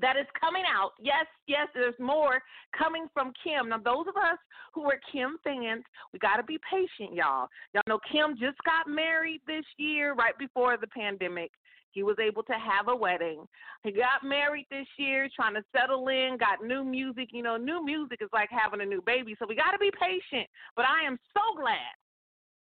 that 0.00 0.16
is 0.16 0.26
coming 0.40 0.64
out. 0.66 0.92
Yes, 1.00 1.26
yes, 1.46 1.68
there's 1.74 1.98
more 1.98 2.40
coming 2.76 3.06
from 3.12 3.32
Kem. 3.44 3.68
Now, 3.68 3.78
those 3.78 4.06
of 4.08 4.16
us 4.16 4.38
who 4.72 4.84
are 4.84 4.98
Kem 5.12 5.36
fans, 5.44 5.84
we 6.12 6.18
got 6.18 6.36
to 6.36 6.42
be 6.42 6.58
patient, 6.70 7.14
y'all. 7.14 7.48
Y'all 7.74 7.82
know 7.86 8.00
Kem 8.10 8.34
just 8.40 8.58
got 8.64 8.88
married 8.88 9.40
this 9.46 9.64
year, 9.76 10.14
right 10.14 10.36
before 10.38 10.76
the 10.76 10.86
pandemic. 10.86 11.50
He 11.92 12.04
was 12.04 12.16
able 12.24 12.44
to 12.44 12.52
have 12.52 12.86
a 12.88 12.94
wedding. 12.94 13.44
He 13.82 13.90
got 13.90 14.22
married 14.22 14.66
this 14.70 14.86
year, 14.96 15.28
trying 15.34 15.54
to 15.54 15.64
settle 15.74 16.06
in, 16.06 16.36
got 16.38 16.64
new 16.64 16.84
music. 16.84 17.30
You 17.32 17.42
know, 17.42 17.56
new 17.56 17.84
music 17.84 18.18
is 18.20 18.28
like 18.32 18.48
having 18.50 18.80
a 18.80 18.86
new 18.86 19.02
baby. 19.04 19.34
So 19.38 19.46
we 19.48 19.56
got 19.56 19.72
to 19.72 19.78
be 19.78 19.90
patient. 20.00 20.48
But 20.76 20.84
I 20.84 21.04
am 21.04 21.18
so 21.34 21.60
glad 21.60 21.98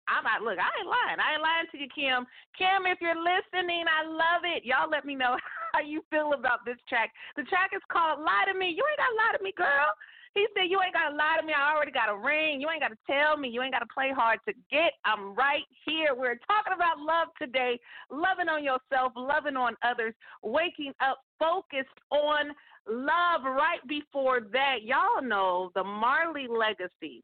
I'm 0.08 0.24
not 0.24 0.40
look, 0.40 0.56
I 0.56 0.72
ain't 0.80 0.88
lying. 0.88 1.20
I 1.20 1.36
ain't 1.36 1.44
lying 1.44 1.68
to 1.70 1.76
you, 1.76 1.88
Kem. 1.92 2.24
Kem, 2.56 2.88
if 2.88 2.98
you're 3.04 3.18
listening, 3.18 3.84
I 3.84 4.08
love 4.08 4.42
it. 4.48 4.64
Y'all 4.64 4.88
let 4.88 5.04
me 5.04 5.14
know 5.14 5.36
how 5.72 5.84
you 5.84 6.00
feel 6.08 6.32
about 6.32 6.64
this 6.64 6.80
track. 6.88 7.12
The 7.36 7.44
track 7.44 7.76
is 7.76 7.84
called 7.92 8.24
Lie 8.24 8.48
to 8.48 8.56
Me. 8.56 8.72
You 8.72 8.82
ain't 8.82 9.00
gotta 9.00 9.18
lie 9.20 9.34
to 9.36 9.44
me, 9.44 9.52
girl. 9.52 9.92
He 10.34 10.46
said, 10.54 10.70
You 10.70 10.80
ain't 10.80 10.94
gotta 10.94 11.14
lie 11.14 11.36
to 11.40 11.46
me. 11.46 11.52
I 11.52 11.74
already 11.74 11.92
got 11.92 12.08
a 12.08 12.16
ring. 12.16 12.60
You 12.60 12.70
ain't 12.70 12.80
gotta 12.80 12.98
tell 13.04 13.36
me. 13.36 13.48
You 13.48 13.62
ain't 13.62 13.72
gotta 13.72 13.90
play 13.92 14.12
hard 14.14 14.40
to 14.46 14.54
get. 14.70 14.96
I'm 15.04 15.34
right 15.34 15.64
here. 15.84 16.14
We're 16.14 16.40
talking 16.46 16.72
about 16.74 16.98
love 16.98 17.28
today, 17.40 17.78
loving 18.10 18.48
on 18.48 18.64
yourself, 18.64 19.12
loving 19.16 19.56
on 19.56 19.76
others, 19.82 20.14
waking 20.42 20.92
up 21.00 21.20
focused 21.38 21.98
on 22.10 22.54
love 22.88 23.44
right 23.44 23.82
before 23.88 24.40
that. 24.52 24.82
Y'all 24.84 25.22
know 25.22 25.70
the 25.74 25.84
Marley 25.84 26.46
legacy. 26.48 27.22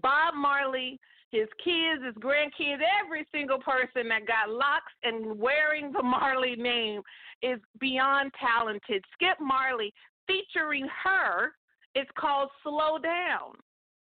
Bob 0.00 0.34
Marley 0.34 0.98
his 1.32 1.48
kids, 1.64 2.04
his 2.04 2.14
grandkids, 2.22 2.84
every 3.02 3.26
single 3.32 3.58
person 3.58 4.08
that 4.08 4.26
got 4.26 4.52
locks 4.52 4.92
and 5.02 5.38
wearing 5.38 5.90
the 5.90 6.02
Marley 6.02 6.54
name 6.54 7.00
is 7.42 7.58
beyond 7.80 8.30
talented. 8.38 9.02
Skip 9.14 9.38
Marley 9.40 9.92
featuring 10.26 10.84
H.E.R., 10.84 11.52
it's 11.94 12.10
called 12.18 12.48
Slow 12.62 12.98
Down. 12.98 13.52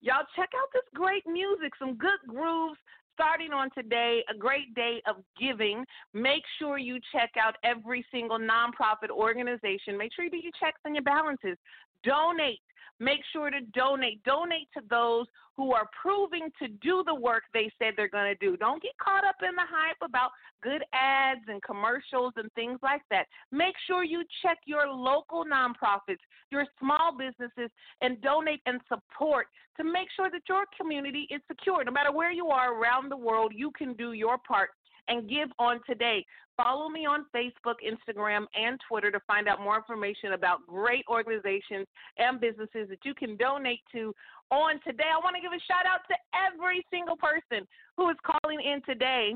Y'all 0.00 0.26
check 0.36 0.50
out 0.54 0.68
this 0.72 0.82
great 0.94 1.26
music, 1.26 1.72
some 1.78 1.96
good 1.96 2.18
grooves 2.28 2.78
starting 3.12 3.52
on 3.52 3.70
today, 3.74 4.22
a 4.32 4.36
great 4.36 4.74
day 4.74 5.02
of 5.08 5.16
giving. 5.40 5.84
Make 6.12 6.42
sure 6.58 6.78
you 6.78 6.98
check 7.12 7.30
out 7.40 7.56
every 7.64 8.04
single 8.12 8.38
nonprofit 8.38 9.10
organization. 9.10 9.96
Make 9.96 10.12
sure 10.14 10.24
you 10.26 10.30
do 10.30 10.36
your 10.36 10.52
checks 10.60 10.80
and 10.84 10.94
your 10.94 11.02
balances. 11.02 11.56
Donate 12.04 12.60
Make 12.98 13.20
sure 13.32 13.50
to 13.50 13.60
donate. 13.74 14.22
Donate 14.24 14.68
to 14.74 14.82
those 14.88 15.26
who 15.56 15.72
are 15.72 15.88
proving 16.00 16.50
to 16.60 16.68
do 16.68 17.02
the 17.06 17.14
work 17.14 17.44
they 17.52 17.70
said 17.78 17.94
they're 17.96 18.08
going 18.08 18.32
to 18.34 18.46
do. 18.46 18.56
Don't 18.56 18.82
get 18.82 18.96
caught 18.98 19.24
up 19.24 19.36
in 19.42 19.54
the 19.54 19.62
hype 19.68 19.96
about 20.02 20.30
good 20.62 20.82
ads 20.92 21.40
and 21.48 21.62
commercials 21.62 22.32
and 22.36 22.52
things 22.52 22.78
like 22.82 23.02
that. 23.10 23.26
Make 23.52 23.74
sure 23.86 24.04
you 24.04 24.22
check 24.42 24.58
your 24.66 24.88
local 24.88 25.44
nonprofits, 25.44 26.20
your 26.50 26.66
small 26.78 27.16
businesses, 27.16 27.70
and 28.02 28.20
donate 28.20 28.60
and 28.66 28.80
support 28.88 29.46
to 29.78 29.84
make 29.84 30.08
sure 30.14 30.30
that 30.30 30.42
your 30.48 30.64
community 30.78 31.26
is 31.30 31.40
secure. 31.48 31.84
No 31.84 31.92
matter 31.92 32.12
where 32.12 32.32
you 32.32 32.48
are 32.48 32.74
around 32.74 33.10
the 33.10 33.16
world, 33.16 33.52
you 33.54 33.70
can 33.72 33.94
do 33.94 34.12
your 34.12 34.38
part 34.38 34.70
and 35.08 35.28
give 35.28 35.48
on 35.58 35.80
today. 35.86 36.24
Follow 36.56 36.88
me 36.88 37.04
on 37.04 37.26
Facebook, 37.34 37.76
Instagram, 37.84 38.46
and 38.54 38.80
Twitter 38.88 39.10
to 39.10 39.20
find 39.26 39.46
out 39.46 39.60
more 39.60 39.76
information 39.76 40.32
about 40.32 40.66
great 40.66 41.04
organizations 41.08 41.86
and 42.18 42.40
businesses 42.40 42.88
that 42.88 43.04
you 43.04 43.14
can 43.14 43.36
donate 43.36 43.80
to 43.92 44.14
on 44.50 44.80
today. 44.86 45.10
I 45.12 45.18
want 45.18 45.36
to 45.36 45.42
give 45.42 45.52
a 45.52 45.60
shout 45.68 45.84
out 45.86 46.00
to 46.08 46.16
every 46.32 46.84
single 46.90 47.16
person 47.16 47.66
who 47.96 48.08
is 48.08 48.16
calling 48.24 48.60
in 48.60 48.80
today. 48.86 49.34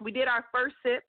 We 0.00 0.12
did 0.12 0.28
our 0.28 0.44
first 0.52 0.76
sip 0.84 1.02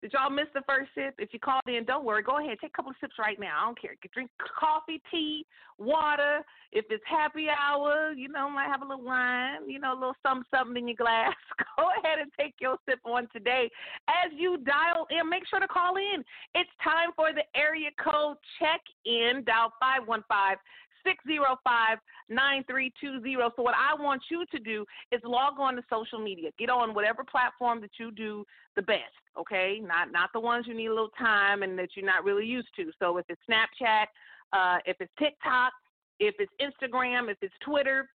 did 0.00 0.12
y'all 0.12 0.30
miss 0.30 0.46
the 0.54 0.62
first 0.66 0.90
sip? 0.94 1.14
If 1.18 1.30
you 1.32 1.40
called 1.40 1.62
in, 1.66 1.84
don't 1.84 2.04
worry. 2.04 2.22
Go 2.22 2.38
ahead, 2.38 2.58
take 2.60 2.70
a 2.70 2.76
couple 2.76 2.90
of 2.90 2.96
sips 3.00 3.14
right 3.18 3.38
now. 3.38 3.62
I 3.62 3.64
don't 3.66 3.80
care. 3.80 3.96
Drink 4.14 4.30
coffee, 4.38 5.02
tea, 5.10 5.44
water. 5.76 6.44
If 6.70 6.84
it's 6.90 7.02
happy 7.06 7.46
hour, 7.48 8.12
you 8.12 8.28
know, 8.28 8.48
might 8.48 8.66
have 8.66 8.82
a 8.82 8.84
little 8.84 9.04
wine, 9.04 9.68
you 9.68 9.80
know, 9.80 9.94
a 9.94 9.98
little 9.98 10.16
something, 10.22 10.44
something 10.54 10.76
in 10.76 10.88
your 10.88 10.96
glass. 10.96 11.34
Go 11.76 11.88
ahead 11.98 12.20
and 12.20 12.30
take 12.38 12.54
your 12.60 12.76
sip 12.88 13.00
on 13.04 13.26
today. 13.32 13.70
As 14.08 14.30
you 14.36 14.58
dial 14.58 15.06
in, 15.10 15.28
make 15.28 15.48
sure 15.48 15.60
to 15.60 15.68
call 15.68 15.96
in. 15.96 16.22
It's 16.54 16.70
time 16.84 17.10
for 17.16 17.32
the 17.32 17.42
area 17.58 17.90
code 17.98 18.36
check 18.60 18.80
in. 19.04 19.42
Dial 19.44 19.72
515 19.80 20.58
605 21.04 21.98
9320. 22.28 23.36
So, 23.56 23.62
what 23.62 23.74
I 23.74 24.00
want 24.00 24.22
you 24.30 24.44
to 24.50 24.58
do 24.58 24.84
is 25.12 25.20
log 25.24 25.54
on 25.58 25.76
to 25.76 25.82
social 25.90 26.18
media. 26.18 26.50
Get 26.58 26.70
on 26.70 26.94
whatever 26.94 27.24
platform 27.24 27.80
that 27.80 27.90
you 27.98 28.10
do 28.10 28.44
the 28.76 28.82
best, 28.82 29.14
okay? 29.38 29.80
Not, 29.82 30.12
not 30.12 30.30
the 30.32 30.40
ones 30.40 30.66
you 30.66 30.74
need 30.74 30.86
a 30.86 30.94
little 30.94 31.10
time 31.18 31.62
and 31.62 31.78
that 31.78 31.90
you're 31.94 32.06
not 32.06 32.24
really 32.24 32.46
used 32.46 32.68
to. 32.76 32.90
So, 32.98 33.16
if 33.18 33.26
it's 33.28 33.40
Snapchat, 33.48 34.06
uh, 34.52 34.78
if 34.86 34.96
it's 35.00 35.12
TikTok, 35.18 35.72
if 36.20 36.34
it's 36.38 36.52
Instagram, 36.60 37.30
if 37.30 37.38
it's 37.42 37.54
Twitter, 37.64 38.08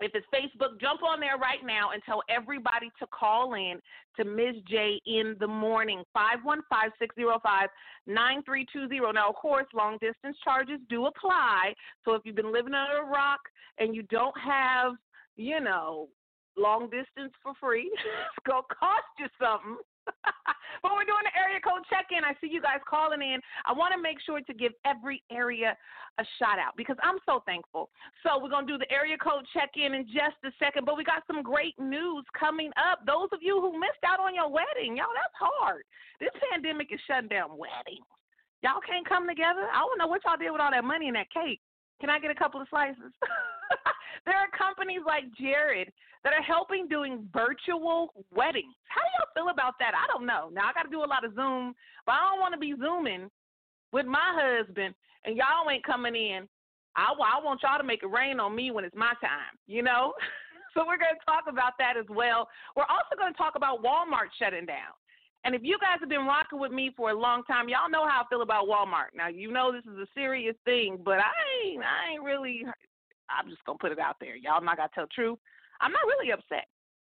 if 0.00 0.12
it's 0.14 0.26
Facebook, 0.34 0.80
jump 0.80 1.02
on 1.02 1.20
there 1.20 1.36
right 1.36 1.64
now 1.64 1.90
and 1.92 2.02
tell 2.04 2.22
everybody 2.28 2.90
to 2.98 3.06
call 3.08 3.54
in 3.54 3.80
to 4.16 4.24
Ms. 4.24 4.56
J 4.68 5.00
in 5.06 5.36
the 5.40 5.46
morning, 5.46 6.02
515 6.12 6.92
605 6.98 7.68
9320. 8.06 9.12
Now, 9.12 9.28
of 9.28 9.34
course, 9.36 9.66
long 9.74 9.98
distance 10.00 10.36
charges 10.42 10.80
do 10.88 11.06
apply. 11.06 11.74
So 12.04 12.14
if 12.14 12.22
you've 12.24 12.36
been 12.36 12.52
living 12.52 12.74
under 12.74 13.02
a 13.02 13.06
rock 13.06 13.40
and 13.78 13.94
you 13.94 14.02
don't 14.04 14.36
have, 14.40 14.94
you 15.36 15.60
know, 15.60 16.08
long 16.56 16.90
distance 16.90 17.32
for 17.42 17.52
free, 17.60 17.90
it's 17.94 18.46
going 18.46 18.62
to 18.68 18.74
cost 18.74 19.10
you 19.18 19.26
something. 19.40 19.76
but 20.82 20.92
we're 20.96 21.08
doing 21.08 21.26
the 21.26 21.36
area 21.36 21.60
code 21.60 21.84
check 21.88 22.08
in. 22.10 22.24
I 22.24 22.32
see 22.40 22.48
you 22.48 22.60
guys 22.60 22.80
calling 22.88 23.22
in. 23.22 23.40
I 23.66 23.72
want 23.72 23.92
to 23.94 24.00
make 24.00 24.18
sure 24.24 24.40
to 24.40 24.54
give 24.54 24.72
every 24.84 25.22
area 25.30 25.76
a 26.18 26.24
shout 26.38 26.58
out 26.58 26.76
because 26.76 26.96
I'm 27.02 27.18
so 27.24 27.42
thankful. 27.46 27.88
So 28.22 28.40
we're 28.40 28.52
going 28.52 28.66
to 28.66 28.72
do 28.74 28.78
the 28.78 28.90
area 28.90 29.16
code 29.16 29.44
check 29.52 29.76
in 29.76 29.94
in 29.94 30.06
just 30.08 30.40
a 30.44 30.52
second. 30.58 30.84
But 30.84 30.96
we 30.96 31.04
got 31.04 31.22
some 31.26 31.42
great 31.42 31.78
news 31.78 32.24
coming 32.38 32.70
up. 32.76 33.04
Those 33.06 33.28
of 33.32 33.40
you 33.40 33.60
who 33.60 33.78
missed 33.78 34.04
out 34.04 34.20
on 34.20 34.34
your 34.34 34.50
wedding, 34.50 34.96
y'all, 34.96 35.14
that's 35.14 35.36
hard. 35.38 35.84
This 36.18 36.34
pandemic 36.50 36.92
is 36.92 37.00
shutting 37.06 37.28
down 37.28 37.56
weddings. 37.56 38.06
Y'all 38.62 38.84
can't 38.84 39.08
come 39.08 39.24
together. 39.24 39.64
I 39.72 39.80
don't 39.80 39.96
know 39.96 40.06
what 40.06 40.20
y'all 40.24 40.36
did 40.36 40.52
with 40.52 40.60
all 40.60 40.70
that 40.70 40.84
money 40.84 41.08
and 41.08 41.16
that 41.16 41.32
cake. 41.32 41.60
Can 42.00 42.10
I 42.10 42.18
get 42.18 42.30
a 42.30 42.34
couple 42.34 42.60
of 42.60 42.68
slices? 42.68 43.12
there 44.26 44.36
are 44.36 44.48
companies 44.56 45.00
like 45.06 45.24
Jared 45.38 45.92
that 46.24 46.32
are 46.32 46.42
helping 46.42 46.88
doing 46.88 47.28
virtual 47.32 48.12
weddings. 48.34 48.74
How 48.88 49.00
do 49.00 49.08
y'all 49.18 49.32
feel 49.34 49.52
about 49.52 49.74
that? 49.80 49.92
I 49.94 50.06
don't 50.12 50.26
know. 50.26 50.50
Now 50.52 50.68
I 50.68 50.72
got 50.72 50.84
to 50.84 50.90
do 50.90 51.04
a 51.04 51.08
lot 51.08 51.24
of 51.24 51.34
Zoom, 51.34 51.74
but 52.04 52.12
I 52.12 52.28
don't 52.30 52.40
want 52.40 52.52
to 52.54 52.60
be 52.60 52.74
zooming 52.78 53.30
with 53.92 54.06
my 54.06 54.32
husband 54.36 54.94
and 55.24 55.36
y'all 55.36 55.70
ain't 55.70 55.84
coming 55.84 56.14
in. 56.14 56.48
I, 56.96 57.12
I 57.12 57.44
want 57.44 57.60
y'all 57.62 57.78
to 57.78 57.84
make 57.84 58.02
it 58.02 58.10
rain 58.10 58.40
on 58.40 58.54
me 58.54 58.70
when 58.70 58.84
it's 58.84 58.96
my 58.96 59.14
time, 59.20 59.54
you 59.66 59.82
know? 59.82 60.12
so 60.74 60.84
we're 60.86 60.98
going 60.98 61.16
to 61.16 61.24
talk 61.24 61.44
about 61.48 61.74
that 61.78 61.94
as 61.96 62.06
well. 62.08 62.48
We're 62.76 62.90
also 62.90 63.16
going 63.16 63.32
to 63.32 63.38
talk 63.38 63.54
about 63.56 63.82
Walmart 63.82 64.32
shutting 64.38 64.66
down. 64.66 64.96
And 65.44 65.54
if 65.54 65.62
you 65.64 65.78
guys 65.80 65.98
have 66.00 66.08
been 66.08 66.26
rocking 66.26 66.60
with 66.60 66.72
me 66.72 66.92
for 66.96 67.10
a 67.10 67.18
long 67.18 67.42
time, 67.44 67.68
y'all 67.68 67.90
know 67.90 68.06
how 68.06 68.22
I 68.22 68.28
feel 68.28 68.42
about 68.42 68.68
Walmart. 68.68 69.16
Now 69.16 69.28
you 69.28 69.50
know 69.50 69.72
this 69.72 69.84
is 69.90 69.98
a 69.98 70.06
serious 70.14 70.56
thing, 70.64 70.98
but 71.02 71.18
I 71.18 71.32
ain't 71.64 71.82
I 71.82 72.12
ain't 72.12 72.22
really 72.22 72.64
I'm 73.30 73.48
just 73.48 73.64
gonna 73.64 73.78
put 73.78 73.92
it 73.92 73.98
out 73.98 74.16
there. 74.20 74.36
Y'all 74.36 74.62
not 74.62 74.76
gonna 74.76 74.90
tell 74.94 75.06
truth. 75.14 75.38
I'm 75.80 75.92
not 75.92 76.04
really 76.06 76.32
upset. 76.32 76.66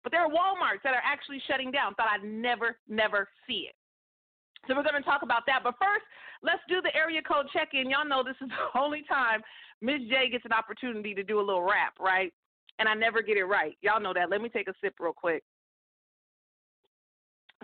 But 0.03 0.13
there 0.13 0.21
are 0.21 0.29
Walmarts 0.29 0.85
that 0.85 0.95
are 0.95 1.05
actually 1.05 1.43
shutting 1.49 1.71
down. 1.71 1.95
Thought 1.95 2.21
I'd 2.21 2.29
never, 2.29 2.77
never 2.89 3.29
see 3.47 3.69
it. 3.69 3.75
So 4.69 4.75
we're 4.77 4.83
to 4.83 5.01
talk 5.03 5.23
about 5.23 5.45
that. 5.47 5.61
But 5.65 5.75
first, 5.81 6.05
let's 6.43 6.61
do 6.69 6.83
the 6.83 6.95
area 6.95 7.21
code 7.23 7.47
check 7.53 7.71
in. 7.73 7.89
Y'all 7.89 8.07
know 8.07 8.23
this 8.23 8.37
is 8.41 8.49
the 8.75 8.79
only 8.79 9.03
time 9.09 9.41
Miss 9.81 10.01
J 10.09 10.29
gets 10.31 10.45
an 10.45 10.53
opportunity 10.53 11.15
to 11.15 11.23
do 11.23 11.41
a 11.41 11.45
little 11.45 11.63
rap, 11.63 11.95
right? 11.99 12.33
and 12.79 12.89
I 12.89 12.95
never 12.95 13.23
get 13.23 13.37
it 13.37 13.45
right. 13.45 13.77
Y'all 13.83 14.01
know 14.01 14.13
that. 14.15 14.31
Let 14.31 14.41
me 14.41 14.49
take 14.49 14.69
a 14.69 14.75
sip 14.83 14.95
real 14.99 15.13
quick. 15.13 15.43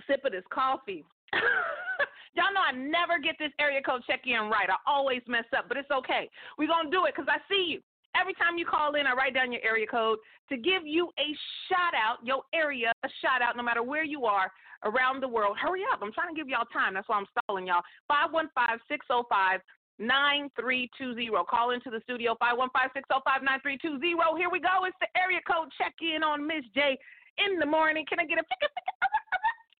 Sip 0.07 0.25
of 0.25 0.33
this 0.33 0.45
coffee. 0.53 1.05
Y'all 2.35 2.55
know 2.55 2.63
I 2.63 2.73
never 2.73 3.19
get 3.19 3.35
this 3.39 3.51
area 3.59 3.83
code 3.83 4.03
check 4.07 4.23
in 4.25 4.51
right. 4.51 4.71
I 4.71 4.79
always 4.87 5.23
mess 5.27 5.45
up, 5.57 5.67
but 5.67 5.77
it's 5.77 5.91
okay. 5.91 6.31
We're 6.59 6.71
going 6.71 6.87
to 6.87 6.95
do 6.95 7.05
it 7.07 7.15
because 7.15 7.29
I 7.29 7.43
see 7.51 7.67
you. 7.69 7.81
Every 8.19 8.35
time 8.35 8.59
you 8.59 8.67
call 8.67 8.95
in, 8.95 9.07
I 9.07 9.15
write 9.15 9.35
down 9.35 9.53
your 9.53 9.63
area 9.63 9.87
code 9.87 10.19
to 10.49 10.57
give 10.57 10.87
you 10.87 11.11
a 11.19 11.29
shout 11.71 11.95
out, 11.95 12.19
your 12.27 12.43
area, 12.55 12.93
a 13.05 13.09
shout 13.23 13.43
out, 13.43 13.57
no 13.57 13.63
matter 13.63 13.83
where 13.83 14.03
you 14.03 14.27
are 14.27 14.51
around 14.85 15.23
the 15.23 15.29
world. 15.29 15.57
Hurry 15.59 15.83
up. 15.93 16.01
I'm 16.03 16.13
trying 16.13 16.35
to 16.35 16.39
give 16.39 16.49
y'all 16.49 16.67
time. 16.73 16.95
That's 16.95 17.09
why 17.09 17.19
I'm 17.19 17.31
stalling 17.31 17.67
y'all. 17.67 17.83
515 18.09 18.83
605 18.91 19.61
9320. 20.01 21.31
Call 21.47 21.71
into 21.71 21.91
the 21.91 22.01
studio 22.03 22.35
515 22.41 22.91
605 22.95 23.43
9320. 23.45 24.41
Here 24.41 24.51
we 24.51 24.59
go. 24.59 24.89
It's 24.89 24.99
the 24.99 25.11
area 25.15 25.39
code 25.47 25.71
check 25.79 25.95
in 26.01 26.25
on 26.25 26.47
Miss 26.47 26.65
J 26.75 26.99
in 27.39 27.59
the 27.59 27.69
morning. 27.69 28.07
Can 28.09 28.19
I 28.19 28.27
get 28.27 28.41
a 28.41 28.47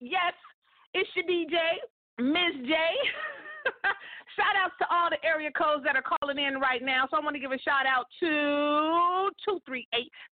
Yes, 0.00 0.32
it's 0.94 1.10
your 1.14 1.24
DJ, 1.26 1.56
Miss 2.18 2.66
J. 2.66 2.74
shout 4.36 4.56
outs 4.56 4.76
to 4.80 4.86
all 4.88 5.10
the 5.10 5.20
area 5.20 5.50
codes 5.52 5.84
that 5.84 5.96
are 5.96 6.04
calling 6.04 6.38
in 6.38 6.56
right 6.56 6.82
now. 6.82 7.04
So 7.10 7.16
I 7.16 7.20
want 7.20 7.36
to 7.36 7.42
give 7.42 7.52
a 7.52 7.60
shout 7.60 7.84
out 7.84 8.06
to 8.24 9.28
238 9.44 9.84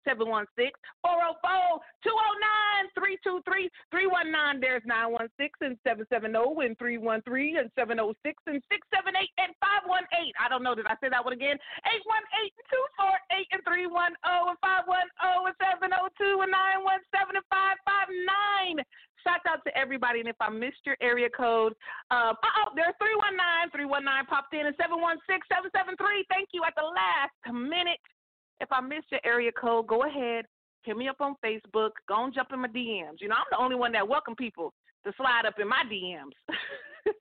716 0.08 0.71
404 1.03 1.84
209 2.08 2.88
323 2.95 3.67
319. 3.91 4.63
There's 4.63 4.86
916 4.88 5.75
and 5.75 5.77
770 5.84 6.63
and 6.63 6.80
313 6.80 7.60
and 7.60 7.67
706 7.75 8.08
and 8.47 8.63
678 8.71 9.27
and 9.43 9.51
518. 9.60 10.32
I 10.39 10.47
don't 10.47 10.63
know. 10.63 10.71
Did 10.71 10.88
I 10.88 10.95
say 11.03 11.12
that 11.12 11.23
one 11.23 11.36
again? 11.36 11.60
818 11.84 12.56
248 13.36 13.60
and 13.60 13.63
310 13.67 14.15
and 14.15 14.60
510 14.63 15.51
and 15.51 15.58
702 15.60 16.47
and 16.47 16.51
917 16.56 17.36
and 17.36 17.47
559. 17.51 18.88
Shout 19.23 19.41
out 19.47 19.63
to 19.65 19.71
everybody. 19.77 20.19
And 20.19 20.30
if 20.30 20.36
I 20.39 20.49
missed 20.49 20.86
your 20.86 20.97
area 21.01 21.30
code, 21.30 21.73
uh, 22.12 22.34
oh, 22.34 22.69
there's 22.75 22.95
319. 22.99 23.71
319 23.73 24.25
popped 24.30 24.53
in 24.53 24.67
and 24.67 24.75
716 24.77 25.23
773. 25.49 26.25
Thank 26.30 26.49
you 26.53 26.63
at 26.65 26.73
the 26.77 26.86
last 26.86 27.38
minute. 27.49 28.01
If 28.60 28.69
I 28.71 28.82
missed 28.82 29.10
your 29.12 29.21
area 29.25 29.51
code, 29.51 29.88
go 29.88 30.06
ahead. 30.06 30.45
Hit 30.84 30.97
me 30.97 31.08
up 31.08 31.21
on 31.21 31.36
Facebook. 31.43 31.97
Go 32.08 32.25
and 32.25 32.34
jump 32.34 32.49
in 32.53 32.62
my 32.62 32.69
DMs. 32.69 33.19
You 33.19 33.27
know, 33.27 33.36
I'm 33.36 33.51
the 33.51 33.60
only 33.60 33.75
one 33.75 33.91
that 33.93 34.08
welcome 34.08 34.36
people 34.36 34.73
to 35.06 35.13
slide 35.17 35.45
up 35.45 35.60
in 35.60 35.67
my 35.67 35.84
DMs. 35.91 36.36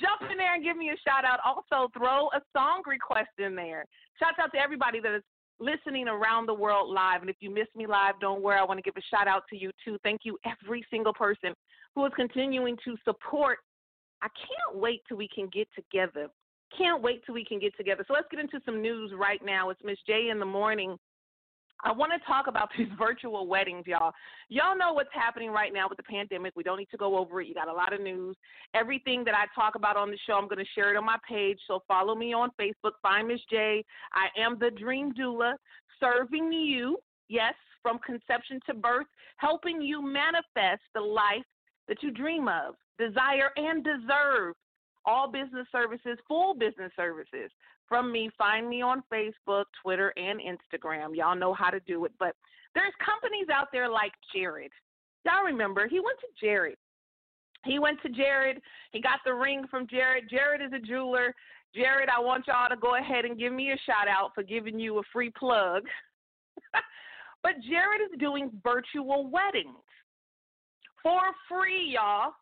jump 0.00 0.30
in 0.30 0.38
there 0.38 0.54
and 0.54 0.64
give 0.64 0.76
me 0.76 0.90
a 0.90 0.98
shout 1.06 1.24
out. 1.24 1.40
Also, 1.44 1.90
throw 1.96 2.28
a 2.34 2.40
song 2.52 2.82
request 2.86 3.30
in 3.38 3.54
there. 3.54 3.84
Shout 4.18 4.38
out 4.40 4.52
to 4.52 4.58
everybody 4.58 5.00
that 5.00 5.14
is 5.14 5.22
listening 5.60 6.08
around 6.08 6.46
the 6.46 6.54
world 6.54 6.92
live. 6.92 7.20
And 7.20 7.30
if 7.30 7.36
you 7.40 7.50
miss 7.50 7.68
me 7.76 7.86
live, 7.86 8.14
don't 8.20 8.42
worry. 8.42 8.58
I 8.58 8.64
want 8.64 8.78
to 8.78 8.82
give 8.82 8.96
a 8.96 9.02
shout 9.14 9.28
out 9.28 9.42
to 9.50 9.56
you 9.56 9.70
too. 9.84 9.98
Thank 10.02 10.22
you, 10.24 10.38
every 10.44 10.84
single 10.90 11.12
person 11.12 11.54
who 11.94 12.04
is 12.06 12.12
continuing 12.16 12.76
to 12.84 12.96
support. 13.04 13.58
I 14.22 14.28
can't 14.28 14.80
wait 14.80 15.02
till 15.08 15.16
we 15.16 15.28
can 15.28 15.48
get 15.52 15.68
together. 15.74 16.28
Can't 16.76 17.02
wait 17.02 17.22
till 17.26 17.34
we 17.34 17.44
can 17.44 17.58
get 17.58 17.76
together. 17.76 18.04
So 18.06 18.14
let's 18.14 18.28
get 18.30 18.40
into 18.40 18.60
some 18.64 18.80
news 18.80 19.12
right 19.16 19.40
now. 19.44 19.70
It's 19.70 19.80
Miss 19.84 19.98
J 20.06 20.28
in 20.30 20.38
the 20.38 20.46
morning. 20.46 20.96
I 21.84 21.92
want 21.92 22.12
to 22.12 22.26
talk 22.26 22.46
about 22.46 22.70
these 22.76 22.88
virtual 22.98 23.46
weddings, 23.46 23.84
y'all. 23.86 24.12
Y'all 24.48 24.76
know 24.76 24.92
what's 24.92 25.12
happening 25.12 25.50
right 25.50 25.72
now 25.72 25.88
with 25.88 25.96
the 25.96 26.04
pandemic. 26.04 26.52
We 26.54 26.62
don't 26.62 26.78
need 26.78 26.90
to 26.90 26.96
go 26.96 27.16
over 27.16 27.40
it. 27.40 27.48
You 27.48 27.54
got 27.54 27.68
a 27.68 27.72
lot 27.72 27.92
of 27.92 28.00
news. 28.00 28.36
Everything 28.74 29.24
that 29.24 29.34
I 29.34 29.46
talk 29.54 29.74
about 29.74 29.96
on 29.96 30.10
the 30.10 30.18
show, 30.26 30.34
I'm 30.34 30.48
going 30.48 30.58
to 30.58 30.70
share 30.74 30.94
it 30.94 30.96
on 30.96 31.04
my 31.04 31.18
page. 31.28 31.58
So 31.66 31.82
follow 31.88 32.14
me 32.14 32.32
on 32.32 32.50
Facebook. 32.60 32.92
Find 33.02 33.28
Miss 33.28 33.40
J. 33.50 33.84
I 34.14 34.40
am 34.40 34.58
the 34.58 34.70
Dream 34.70 35.12
Doula, 35.12 35.54
serving 35.98 36.52
you, 36.52 36.98
yes, 37.28 37.54
from 37.82 37.98
conception 37.98 38.60
to 38.66 38.74
birth, 38.74 39.06
helping 39.38 39.82
you 39.82 40.02
manifest 40.02 40.82
the 40.94 41.00
life 41.00 41.44
that 41.88 42.02
you 42.02 42.12
dream 42.12 42.48
of, 42.48 42.74
desire, 42.98 43.50
and 43.56 43.84
deserve. 43.84 44.54
All 45.04 45.28
business 45.28 45.66
services, 45.72 46.16
full 46.28 46.54
business 46.54 46.92
services 46.94 47.50
from 47.92 48.10
me. 48.10 48.30
Find 48.38 48.70
me 48.70 48.80
on 48.80 49.02
Facebook, 49.12 49.64
Twitter, 49.82 50.14
and 50.16 50.40
Instagram. 50.40 51.14
Y'all 51.14 51.36
know 51.36 51.52
how 51.52 51.68
to 51.68 51.78
do 51.80 52.06
it. 52.06 52.12
But 52.18 52.34
there's 52.74 52.94
companies 53.04 53.48
out 53.52 53.68
there 53.70 53.86
like 53.86 54.12
Jared. 54.34 54.70
Y'all 55.26 55.44
remember, 55.44 55.86
he 55.86 56.00
went 56.00 56.18
to 56.20 56.26
Jared. 56.42 56.78
He 57.66 57.78
went 57.78 58.00
to 58.00 58.08
Jared. 58.08 58.62
He 58.92 59.02
got 59.02 59.20
the 59.26 59.34
ring 59.34 59.66
from 59.70 59.86
Jared. 59.88 60.30
Jared 60.30 60.62
is 60.62 60.72
a 60.72 60.80
jeweler. 60.80 61.34
Jared, 61.74 62.08
I 62.08 62.18
want 62.18 62.46
y'all 62.46 62.70
to 62.70 62.76
go 62.76 62.96
ahead 62.96 63.26
and 63.26 63.38
give 63.38 63.52
me 63.52 63.72
a 63.72 63.76
shout 63.84 64.08
out 64.08 64.30
for 64.34 64.42
giving 64.42 64.80
you 64.80 64.98
a 64.98 65.02
free 65.12 65.30
plug. 65.38 65.82
but 67.42 67.52
Jared 67.68 68.00
is 68.00 68.18
doing 68.18 68.50
virtual 68.64 69.30
weddings 69.30 69.76
for 71.02 71.20
free, 71.46 71.92
y'all. 71.92 72.32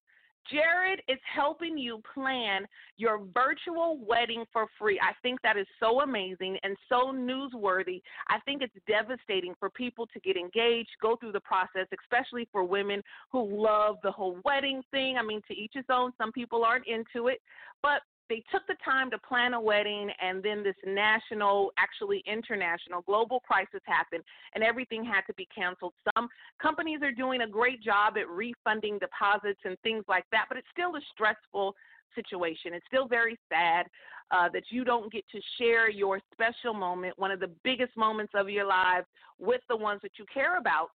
Jared 0.51 1.03
is 1.09 1.19
helping 1.33 1.77
you 1.77 2.03
plan 2.15 2.67
your 2.97 3.21
virtual 3.35 3.99
wedding 4.07 4.45
for 4.53 4.67
free. 4.79 4.99
I 5.01 5.13
think 5.23 5.41
that 5.43 5.57
is 5.57 5.67
so 5.79 6.01
amazing 6.01 6.57
and 6.63 6.77
so 6.89 7.13
newsworthy. 7.13 8.01
I 8.29 8.39
think 8.45 8.63
it's 8.63 8.75
devastating 8.87 9.55
for 9.59 9.71
people 9.71 10.07
to 10.13 10.21
get 10.21 10.37
engaged, 10.37 10.91
go 11.01 11.17
through 11.17 11.33
the 11.33 11.41
process, 11.41 11.87
especially 12.03 12.49
for 12.53 12.65
women 12.65 13.03
who 13.31 13.63
love 13.63 13.97
the 14.03 14.13
whole 14.13 14.39
wedding 14.45 14.83
thing. 14.91 15.17
I 15.19 15.23
mean, 15.23 15.41
to 15.49 15.55
each 15.55 15.73
his 15.75 15.85
own. 15.91 16.13
Some 16.19 16.33
people 16.33 16.65
aren't 16.65 16.87
into 16.87 17.29
it, 17.29 17.41
but 17.83 18.01
they 18.31 18.43
took 18.53 18.65
the 18.69 18.77
time 18.83 19.11
to 19.11 19.19
plan 19.19 19.55
a 19.55 19.61
wedding 19.61 20.09
and 20.23 20.41
then 20.41 20.63
this 20.63 20.77
national 20.87 21.73
actually 21.77 22.23
international 22.27 23.03
global 23.03 23.41
crisis 23.41 23.83
happened 23.85 24.23
and 24.55 24.63
everything 24.63 25.05
had 25.05 25.23
to 25.23 25.35
be 25.35 25.49
canceled. 25.53 25.93
Some 26.15 26.29
companies 26.63 27.01
are 27.03 27.11
doing 27.11 27.43
a 27.43 27.49
great 27.49 27.83
job 27.83 28.15
at 28.17 28.29
refunding 28.29 29.01
deposits 29.01 29.59
and 29.65 29.77
things 29.83 30.05
like 30.09 30.25
that 30.31 30.47
but 30.49 30.57
it's 30.57 30.69
still 30.73 30.95
a 30.95 31.01
stressful 31.13 31.75
situation. 32.15 32.73
It's 32.73 32.87
still 32.87 33.09
very 33.09 33.37
sad 33.49 33.87
uh, 34.31 34.49
that 34.53 34.65
you 34.71 34.85
don't 34.85 35.13
get 35.13 35.25
to 35.33 35.41
share 35.59 35.91
your 35.91 36.21
special 36.33 36.73
moment 36.73 37.19
one 37.19 37.33
of 37.33 37.41
the 37.41 37.51
biggest 37.65 37.97
moments 37.97 38.33
of 38.37 38.49
your 38.49 38.67
lives 38.67 39.07
with 39.41 39.61
the 39.69 39.77
ones 39.77 40.01
that 40.03 40.13
you 40.19 40.25
care 40.33 40.57
about. 40.57 40.91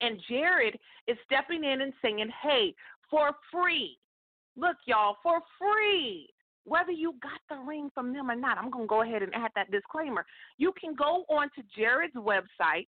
And 0.00 0.18
jared 0.28 0.78
is 1.08 1.16
stepping 1.26 1.64
in 1.64 1.80
and 1.80 1.92
saying 2.00 2.30
hey 2.40 2.74
for 3.10 3.32
free. 3.50 3.98
Look, 4.56 4.76
y'all, 4.86 5.16
for 5.22 5.40
free 5.58 6.28
whether 6.64 6.92
you 6.92 7.14
got 7.22 7.40
the 7.48 7.62
ring 7.62 7.90
from 7.94 8.12
them 8.12 8.30
or 8.30 8.36
not. 8.36 8.58
I'm 8.58 8.70
going 8.70 8.84
to 8.84 8.88
go 8.88 9.02
ahead 9.02 9.22
and 9.22 9.34
add 9.34 9.50
that 9.54 9.70
disclaimer. 9.70 10.24
You 10.58 10.72
can 10.80 10.94
go 10.94 11.24
on 11.28 11.48
to 11.56 11.62
Jared's 11.76 12.14
website. 12.14 12.86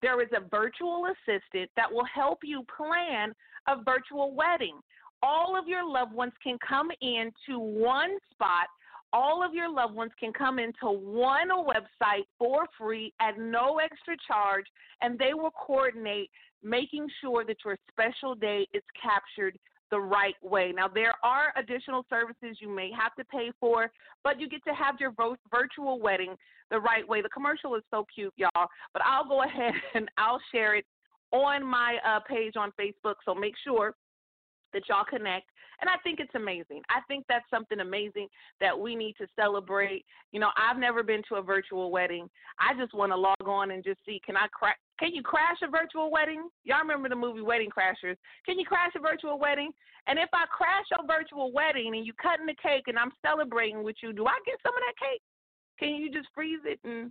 There 0.00 0.20
is 0.20 0.28
a 0.36 0.48
virtual 0.48 1.06
assistant 1.06 1.70
that 1.76 1.92
will 1.92 2.06
help 2.12 2.40
you 2.42 2.64
plan 2.76 3.32
a 3.68 3.82
virtual 3.82 4.34
wedding. 4.34 4.80
All 5.22 5.56
of 5.56 5.68
your 5.68 5.88
loved 5.88 6.12
ones 6.12 6.32
can 6.42 6.58
come 6.66 6.88
into 7.00 7.58
one 7.58 8.18
spot. 8.32 8.66
All 9.12 9.44
of 9.44 9.54
your 9.54 9.70
loved 9.70 9.94
ones 9.94 10.10
can 10.18 10.32
come 10.32 10.58
into 10.58 10.86
one 10.86 11.50
website 11.50 12.24
for 12.38 12.66
free 12.76 13.12
at 13.20 13.38
no 13.38 13.78
extra 13.78 14.16
charge, 14.26 14.64
and 15.00 15.18
they 15.18 15.34
will 15.34 15.52
coordinate 15.52 16.30
making 16.64 17.06
sure 17.20 17.44
that 17.44 17.58
your 17.64 17.76
special 17.90 18.34
day 18.34 18.66
is 18.72 18.82
captured 19.00 19.56
the 19.92 20.00
right 20.00 20.34
way. 20.42 20.72
Now, 20.74 20.88
there 20.88 21.14
are 21.22 21.52
additional 21.56 22.04
services 22.08 22.56
you 22.60 22.74
may 22.74 22.90
have 22.98 23.14
to 23.16 23.24
pay 23.26 23.52
for, 23.60 23.92
but 24.24 24.40
you 24.40 24.48
get 24.48 24.64
to 24.64 24.72
have 24.74 24.96
your 24.98 25.12
virtual 25.50 26.00
wedding 26.00 26.34
the 26.70 26.80
right 26.80 27.06
way. 27.06 27.20
The 27.20 27.28
commercial 27.28 27.76
is 27.76 27.82
so 27.90 28.06
cute, 28.12 28.32
y'all, 28.36 28.68
but 28.94 29.02
I'll 29.04 29.28
go 29.28 29.42
ahead 29.44 29.74
and 29.94 30.08
I'll 30.16 30.40
share 30.50 30.74
it 30.74 30.86
on 31.30 31.64
my 31.64 31.98
uh, 32.06 32.20
page 32.26 32.54
on 32.56 32.72
Facebook, 32.80 33.16
so 33.24 33.34
make 33.34 33.54
sure 33.62 33.94
that 34.72 34.88
y'all 34.88 35.04
connect. 35.08 35.46
And 35.80 35.90
I 35.90 35.98
think 36.04 36.20
it's 36.20 36.34
amazing. 36.34 36.82
I 36.90 37.00
think 37.08 37.24
that's 37.28 37.48
something 37.50 37.80
amazing 37.80 38.28
that 38.60 38.78
we 38.78 38.94
need 38.94 39.16
to 39.18 39.26
celebrate. 39.34 40.04
You 40.30 40.38
know, 40.38 40.50
I've 40.56 40.78
never 40.78 41.02
been 41.02 41.22
to 41.28 41.36
a 41.36 41.42
virtual 41.42 41.90
wedding. 41.90 42.30
I 42.60 42.78
just 42.80 42.94
want 42.94 43.10
to 43.10 43.16
log 43.16 43.42
on 43.44 43.72
and 43.72 43.82
just 43.82 43.98
see 44.06 44.20
can 44.24 44.36
I 44.36 44.46
crack 44.52 44.78
can 44.98 45.12
you 45.12 45.22
crash 45.22 45.58
a 45.66 45.68
virtual 45.68 46.12
wedding? 46.12 46.48
Y'all 46.62 46.78
remember 46.78 47.08
the 47.08 47.16
movie 47.16 47.40
Wedding 47.40 47.70
Crashers? 47.70 48.14
Can 48.46 48.56
you 48.56 48.64
crash 48.64 48.92
a 48.96 49.00
virtual 49.00 49.36
wedding? 49.36 49.72
And 50.06 50.16
if 50.16 50.28
I 50.32 50.46
crash 50.46 50.86
your 50.94 51.04
virtual 51.06 51.50
wedding 51.52 51.96
and 51.96 52.06
you 52.06 52.12
cutting 52.22 52.46
the 52.46 52.54
cake 52.62 52.84
and 52.86 52.96
I'm 52.96 53.10
celebrating 53.20 53.82
with 53.82 53.96
you, 54.00 54.12
do 54.12 54.26
I 54.26 54.38
get 54.46 54.62
some 54.62 54.74
of 54.76 54.82
that 54.86 54.94
cake? 55.02 55.22
Can 55.78 55.96
you 55.96 56.12
just 56.12 56.28
freeze 56.32 56.62
it 56.64 56.78
and 56.84 57.10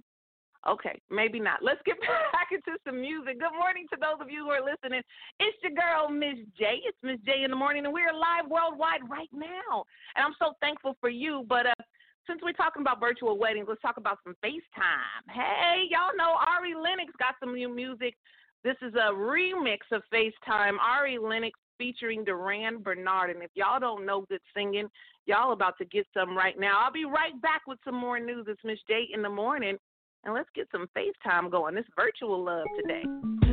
Okay, 0.68 1.02
maybe 1.10 1.40
not. 1.40 1.64
Let's 1.64 1.82
get 1.86 1.98
back 2.34 2.54
into 2.54 2.78
some 2.86 3.02
music. 3.02 3.40
Good 3.40 3.58
morning 3.58 3.88
to 3.90 3.98
those 3.98 4.22
of 4.22 4.30
you 4.30 4.46
who 4.46 4.52
are 4.52 4.62
listening. 4.62 5.02
It's 5.40 5.58
your 5.64 5.74
girl, 5.74 6.10
Miss 6.10 6.38
J. 6.58 6.86
It's 6.86 6.98
Miss 7.02 7.18
J 7.26 7.44
in 7.44 7.50
the 7.50 7.58
morning, 7.58 7.86
and 7.86 7.94
we're 7.94 8.14
live 8.14 8.46
worldwide 8.46 9.02
right 9.10 9.32
now. 9.34 9.84
And 10.16 10.22
I'm 10.22 10.38
so 10.38 10.54
thankful 10.62 10.96
for 11.02 11.10
you. 11.10 11.46
But 11.50 11.66
uh, 11.66 11.82
since 12.30 12.42
we're 12.44 12.54
talking 12.54 12.82
about 12.82 13.00
virtual 13.00 13.40
weddings, 13.40 13.66
let's 13.68 13.82
talk 13.82 13.98
about 13.98 14.20
some 14.24 14.36
FaceTime. 14.46 15.26
Hey, 15.34 15.90
y'all 15.90 16.14
know 16.16 16.38
Ari 16.38 16.76
Lennox 16.76 17.10
got 17.18 17.36
some 17.40 17.56
new 17.56 17.74
music. 17.74 18.14
This 18.64 18.78
is 18.84 18.94
a 18.94 19.10
remix 19.10 19.82
of 19.92 20.04
FaceTime. 20.14 20.78
Ari 20.78 21.18
Lennox 21.18 21.58
featuring 21.80 22.24
Durand 22.24 22.84
Bernard. 22.84 23.32
And 23.32 23.42
if 23.42 23.50
y'all 23.56 23.80
don't 23.80 24.06
know 24.06 24.26
good 24.30 24.42
singing, 24.56 24.88
y'all 25.26 25.54
about 25.54 25.80
to 25.80 25.86
get 25.86 26.06
some 26.14 26.38
right 26.38 26.60
now. 26.60 26.80
I'll 26.86 26.94
be 26.94 27.06
right 27.06 27.40
back 27.42 27.62
with 27.66 27.80
some 27.84 27.96
more 27.96 28.20
news. 28.20 28.46
It's 28.48 28.62
Miss 28.64 28.78
J 28.88 29.08
in 29.12 29.24
the 29.24 29.30
morning 29.30 29.78
and 30.24 30.34
let's 30.34 30.50
get 30.56 30.68
some 30.72 30.88
FaceTime 30.96 31.52
going. 31.52 31.78
It's 31.78 31.88
virtual 31.96 32.44
love 32.44 32.66
today. 32.82 33.51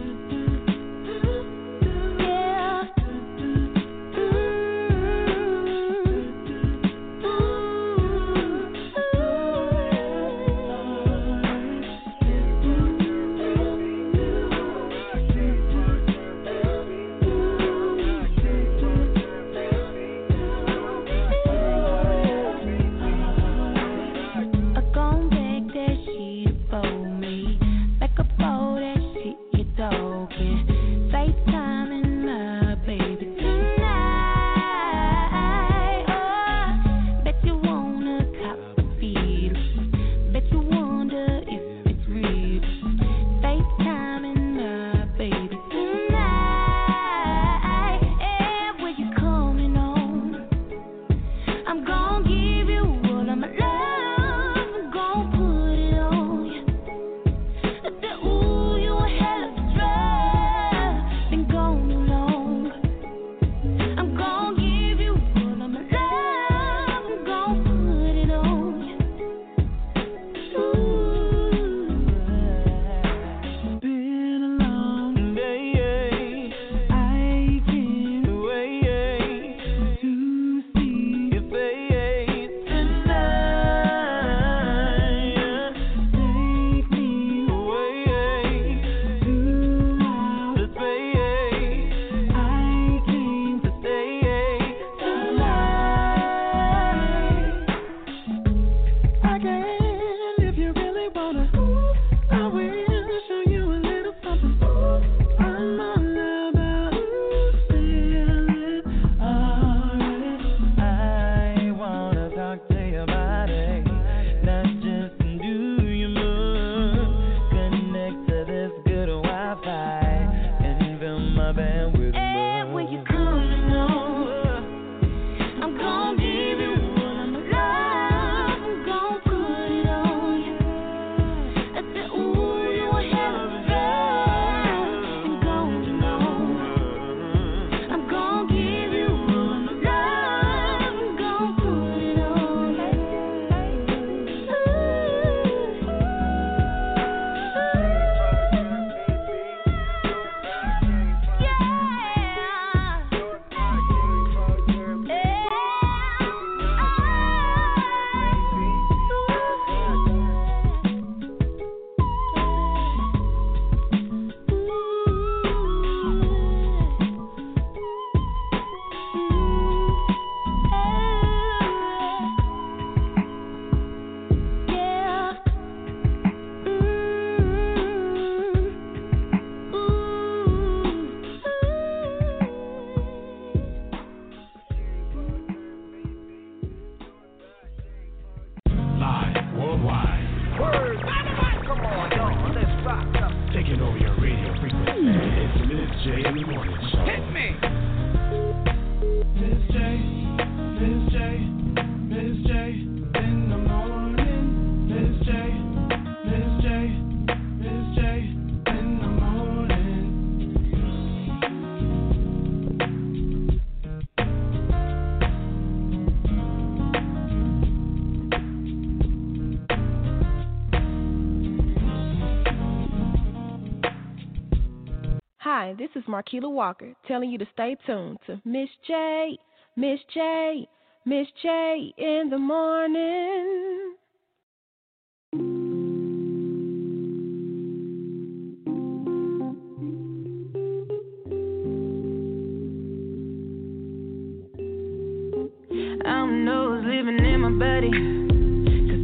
Hi, 225.69 225.75
this 225.75 225.91
is 225.97 226.05
Marquita 226.09 226.51
Walker 226.51 226.95
telling 227.07 227.29
you 227.29 227.37
to 227.37 227.47
stay 227.53 227.77
tuned 227.85 228.17
to 228.27 228.41
Miss 228.47 228.71
J, 228.87 229.37
Miss 229.77 229.99
J, 230.15 230.67
Miss 231.05 231.27
J 231.43 231.93
in 231.99 232.31
the 232.31 232.39
morning. 232.39 233.95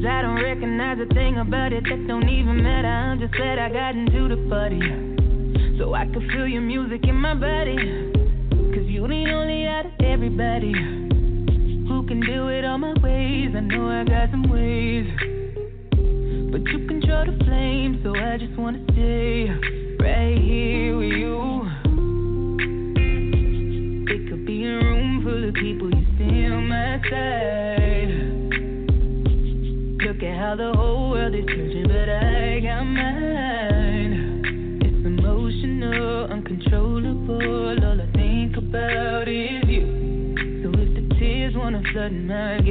I 0.06 0.22
don't 0.22 0.42
recognize 0.42 0.98
a 0.98 1.06
thing 1.12 1.38
about 1.38 1.74
it 1.74 1.84
that 1.84 2.06
don't 2.08 2.28
even 2.30 2.62
matter. 2.62 2.88
I'm 2.88 3.20
just 3.20 3.34
glad 3.34 3.58
I 3.58 3.68
got 3.68 3.94
into 3.94 4.28
the 4.28 4.48
party. 4.48 5.23
So 5.78 5.92
I 5.92 6.04
can 6.04 6.28
feel 6.30 6.46
your 6.46 6.60
music 6.62 7.02
in 7.08 7.16
my 7.16 7.34
body. 7.34 7.76
Cause 8.74 8.86
you 8.86 9.08
the 9.08 9.30
only 9.32 9.66
out 9.66 9.86
of 9.86 9.92
everybody 10.04 10.72
who 10.72 12.06
can 12.06 12.20
do 12.20 12.48
it 12.48 12.64
all 12.64 12.78
my 12.78 12.94
ways. 13.02 13.50
I 13.56 13.60
know 13.60 13.88
I 13.88 14.04
got 14.04 14.30
some 14.30 14.48
ways. 14.48 15.06
But 16.52 16.62
you 16.70 16.86
control 16.86 17.26
the 17.26 17.36
flame, 17.44 18.00
so 18.04 18.14
I 18.14 18.38
just 18.38 18.56
wanna 18.56 18.84
stay 18.92 19.50
right 19.98 20.38
here 20.38 20.96
with 20.96 21.12
you. 21.12 21.66
It 24.14 24.30
could 24.30 24.46
be 24.46 24.64
a 24.66 24.76
room 24.78 25.24
full 25.24 25.48
of 25.48 25.54
people, 25.54 25.90
you 25.90 26.06
stay 26.14 26.46
on 26.46 26.68
my 26.68 27.00
side. 27.10 28.10
Look 30.06 30.22
at 30.22 30.38
how 30.38 30.54
the 30.54 30.72
whole 30.76 31.10
world 31.10 31.34
is 31.34 31.44
turned. 31.46 31.73
good 42.04 42.12
night. 42.12 42.63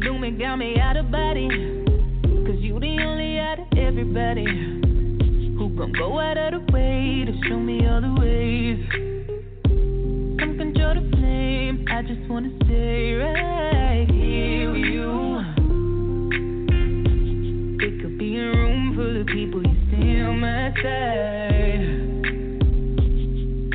doing 0.00 0.38
got 0.38 0.56
me 0.56 0.78
out 0.80 0.96
of 0.96 1.10
body. 1.10 1.48
Cause 2.46 2.58
you 2.58 2.80
the 2.80 3.02
only 3.04 3.38
out 3.38 3.58
of 3.60 3.66
everybody 3.76 4.46
who 4.46 5.68
gon' 5.76 5.92
go 5.92 6.18
out 6.18 6.38
of 6.38 6.52
the 6.52 6.72
way 6.72 7.24
to 7.26 7.32
show 7.46 7.58
me 7.58 7.86
all 7.86 8.00
the 8.00 8.14
ways. 8.18 8.80
Come 10.38 10.56
control 10.56 10.94
the 10.94 11.16
flame, 11.16 11.84
I 11.90 12.02
just 12.02 12.30
wanna 12.30 12.50
stay 12.64 13.12
right 13.14 14.06
here 14.10 14.72
with 14.72 14.84
you. 14.84 15.40
It 17.86 18.00
could 18.00 18.18
be 18.18 18.38
a 18.38 18.44
room 18.44 18.94
full 18.96 19.20
of 19.20 19.26
people, 19.26 19.62
you 19.62 19.76
stay 19.88 20.22
on 20.22 20.40
my 20.40 20.72
side. 20.82 22.00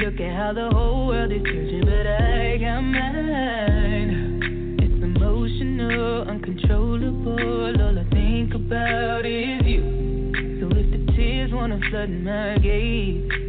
Look 0.03 0.19
at 0.19 0.35
how 0.35 0.53
the 0.53 0.69
whole 0.73 1.07
world 1.07 1.31
is 1.31 1.43
changing, 1.43 1.85
but 1.85 2.07
I 2.07 2.57
got 2.57 2.81
mine. 2.81 3.24
my 12.09 12.57
gaze. 12.59 13.44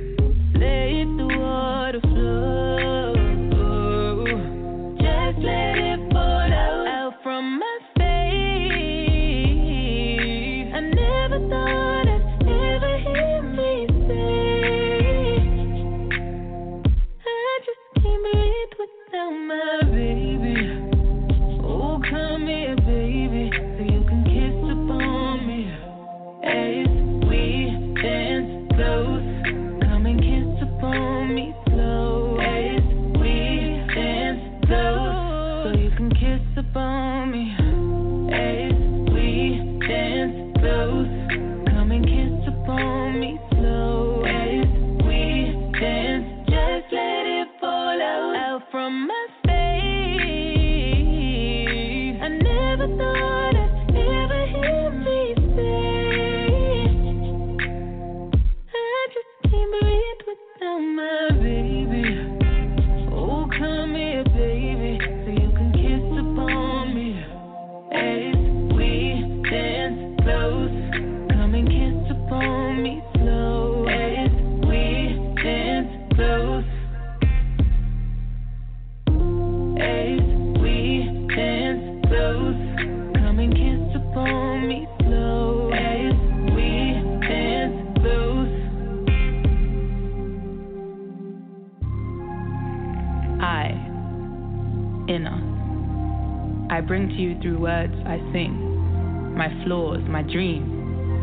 I 96.68 96.80
bring 96.80 97.08
to 97.08 97.14
you 97.14 97.40
through 97.40 97.60
words 97.60 97.94
I 98.04 98.18
sing, 98.32 99.34
my 99.36 99.48
flaws, 99.64 100.02
my 100.08 100.22
dreams, 100.22 100.68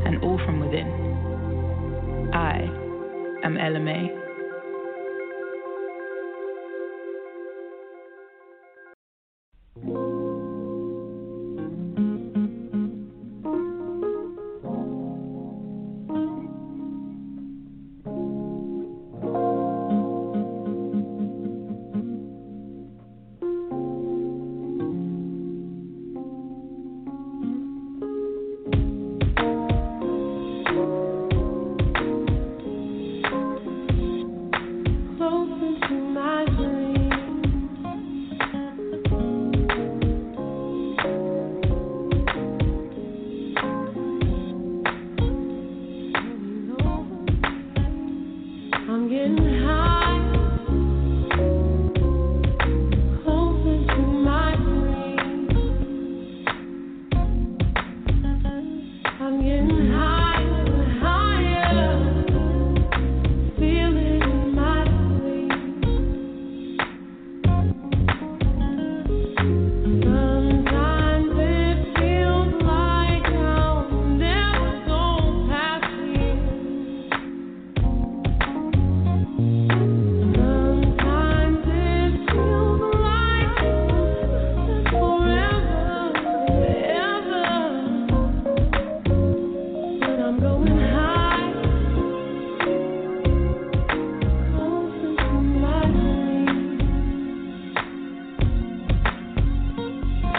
and 0.08 0.24
all 0.24 0.38
from 0.46 0.62
within. 0.62 2.32
I 2.34 2.62
am 3.46 3.58
Ella 3.58 3.80
Mai. 3.80 4.23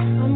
I'm 0.05 0.34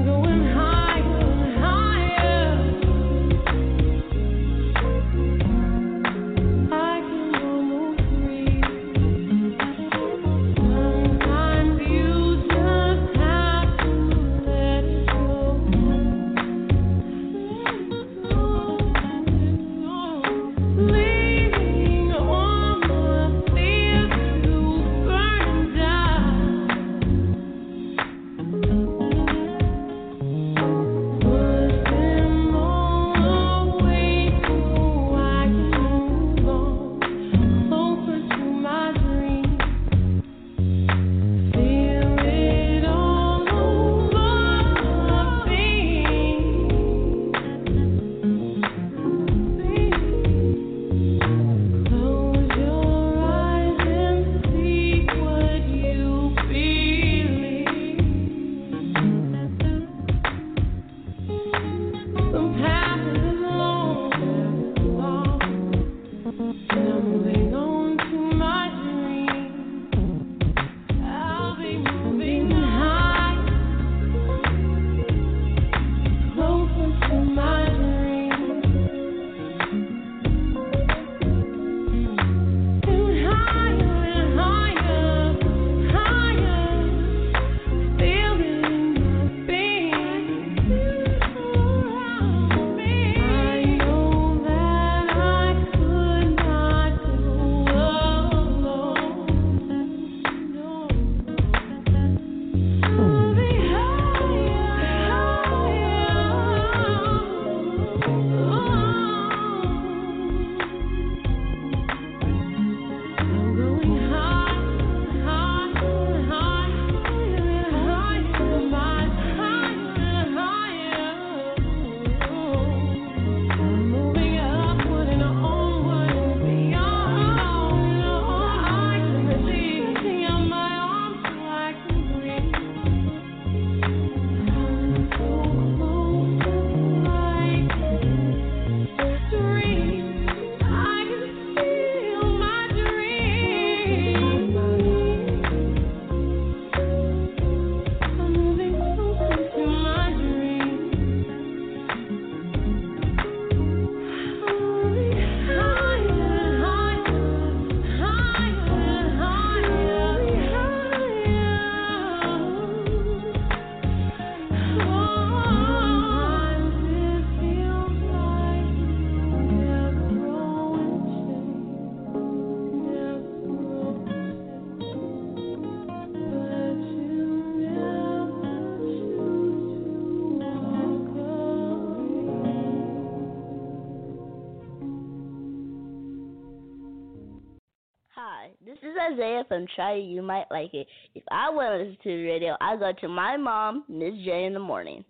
From 189.49 189.67
Try 189.75 189.95
You 189.95 190.23
Might 190.23 190.47
Like 190.51 190.75
It. 190.75 190.87
If 191.15 191.25
I 191.31 191.51
want 191.51 191.73
to 191.73 191.85
listen 191.85 191.99
to 192.03 192.09
the 192.09 192.25
radio, 192.27 192.57
I 192.61 192.77
go 192.77 192.93
to 193.01 193.09
my 193.09 193.37
mom, 193.37 193.85
Miss 193.89 194.15
J, 194.25 194.45
in 194.45 194.53
the 194.53 194.61
morning. 194.61 195.05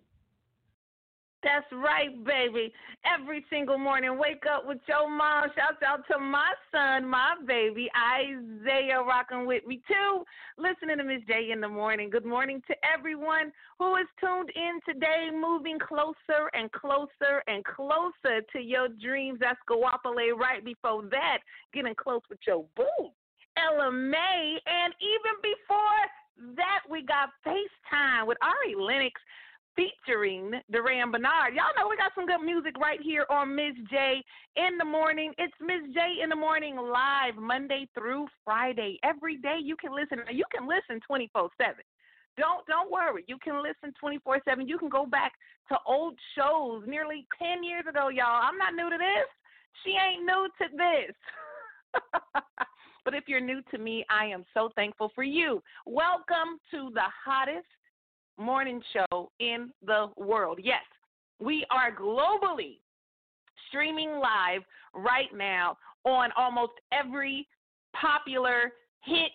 That's 1.41 1.65
right, 1.71 2.11
baby. 2.25 2.73
Every 3.05 3.45
single 3.49 3.77
morning, 3.77 4.17
wake 4.19 4.43
up 4.53 4.67
with 4.67 4.79
your 4.89 5.09
mom. 5.09 5.45
Shouts 5.55 5.81
out 5.87 6.01
to 6.11 6.19
my 6.19 6.51
son, 6.69 7.07
my 7.07 7.35
baby, 7.47 7.89
Isaiah, 7.95 8.99
rocking 8.99 9.45
with 9.45 9.65
me 9.65 9.81
too. 9.87 10.25
Listening 10.57 10.97
to 10.97 11.05
Miss 11.05 11.21
J 11.29 11.51
in 11.51 11.61
the 11.61 11.69
morning. 11.69 12.09
Good 12.09 12.25
morning 12.25 12.61
to 12.67 12.75
everyone 12.83 13.53
who 13.77 13.95
is 13.95 14.07
tuned 14.19 14.51
in 14.53 14.79
today, 14.85 15.29
moving 15.33 15.79
closer 15.79 16.49
and 16.53 16.69
closer 16.73 17.41
and 17.47 17.63
closer 17.63 18.41
to 18.51 18.59
your 18.59 18.89
dreams. 19.01 19.39
That's 19.39 19.59
Guapale 19.69 20.37
right 20.37 20.63
before 20.63 21.03
that, 21.03 21.37
getting 21.73 21.95
close 21.95 22.21
with 22.29 22.39
your 22.45 22.65
boo, 22.75 23.11
Ella 23.59 23.91
Mai. 23.91 24.57
And 24.65 24.93
even 25.03 25.35
before 25.43 26.55
that, 26.55 26.81
we 26.89 27.03
got 27.03 27.29
FaceTime 27.45 28.27
with 28.27 28.37
Ari 28.41 28.75
Lennox 28.75 29.19
featuring 29.75 30.51
Durand 30.71 31.11
Bernard. 31.11 31.55
Y'all 31.55 31.71
know 31.77 31.87
we 31.87 31.95
got 31.95 32.11
some 32.15 32.25
good 32.25 32.43
music 32.43 32.77
right 32.77 32.99
here 33.01 33.25
on 33.29 33.55
Miss 33.55 33.75
J 33.89 34.23
in 34.55 34.77
the 34.77 34.85
morning. 34.85 35.33
It's 35.37 35.53
Miss 35.61 35.81
J 35.93 36.21
in 36.23 36.29
the 36.29 36.35
morning 36.35 36.75
live 36.75 37.35
Monday 37.35 37.87
through 37.93 38.27
Friday. 38.43 38.99
Every 39.03 39.37
day 39.37 39.57
you 39.61 39.75
can 39.75 39.95
listen. 39.95 40.19
You 40.31 40.43
can 40.53 40.67
listen 40.67 40.99
24 41.05 41.49
7. 41.57 41.75
Don't 42.37 42.65
don't 42.67 42.91
worry. 42.91 43.23
You 43.27 43.37
can 43.43 43.63
listen 43.63 43.93
24 43.99 44.41
7. 44.43 44.67
You 44.67 44.77
can 44.77 44.89
go 44.89 45.05
back 45.05 45.33
to 45.69 45.77
old 45.87 46.15
shows 46.35 46.83
nearly 46.87 47.25
10 47.37 47.63
years 47.63 47.85
ago, 47.87 48.09
y'all. 48.09 48.41
I'm 48.43 48.57
not 48.57 48.75
new 48.75 48.89
to 48.89 48.97
this. 48.97 49.29
She 49.83 49.91
ain't 49.91 50.25
new 50.25 50.47
to 50.59 50.65
this. 50.75 51.15
but 53.09 53.17
if 53.17 53.23
you're 53.27 53.41
new 53.41 53.63
to 53.71 53.79
me, 53.79 54.05
I 54.07 54.25
am 54.25 54.45
so 54.53 54.69
thankful 54.75 55.11
for 55.15 55.23
you. 55.23 55.63
Welcome 55.87 56.59
to 56.69 56.91
the 56.93 57.07
hottest 57.25 57.65
morning 58.37 58.83
show 58.93 59.31
in 59.39 59.71
the 59.83 60.09
world. 60.15 60.59
Yes, 60.61 60.83
we 61.39 61.65
are 61.71 61.91
globally 61.91 62.77
streaming 63.67 64.11
live 64.11 64.61
right 64.93 65.35
now 65.35 65.75
on 66.05 66.29
almost 66.37 66.73
every 66.93 67.47
popular 67.99 68.73
hit 69.03 69.31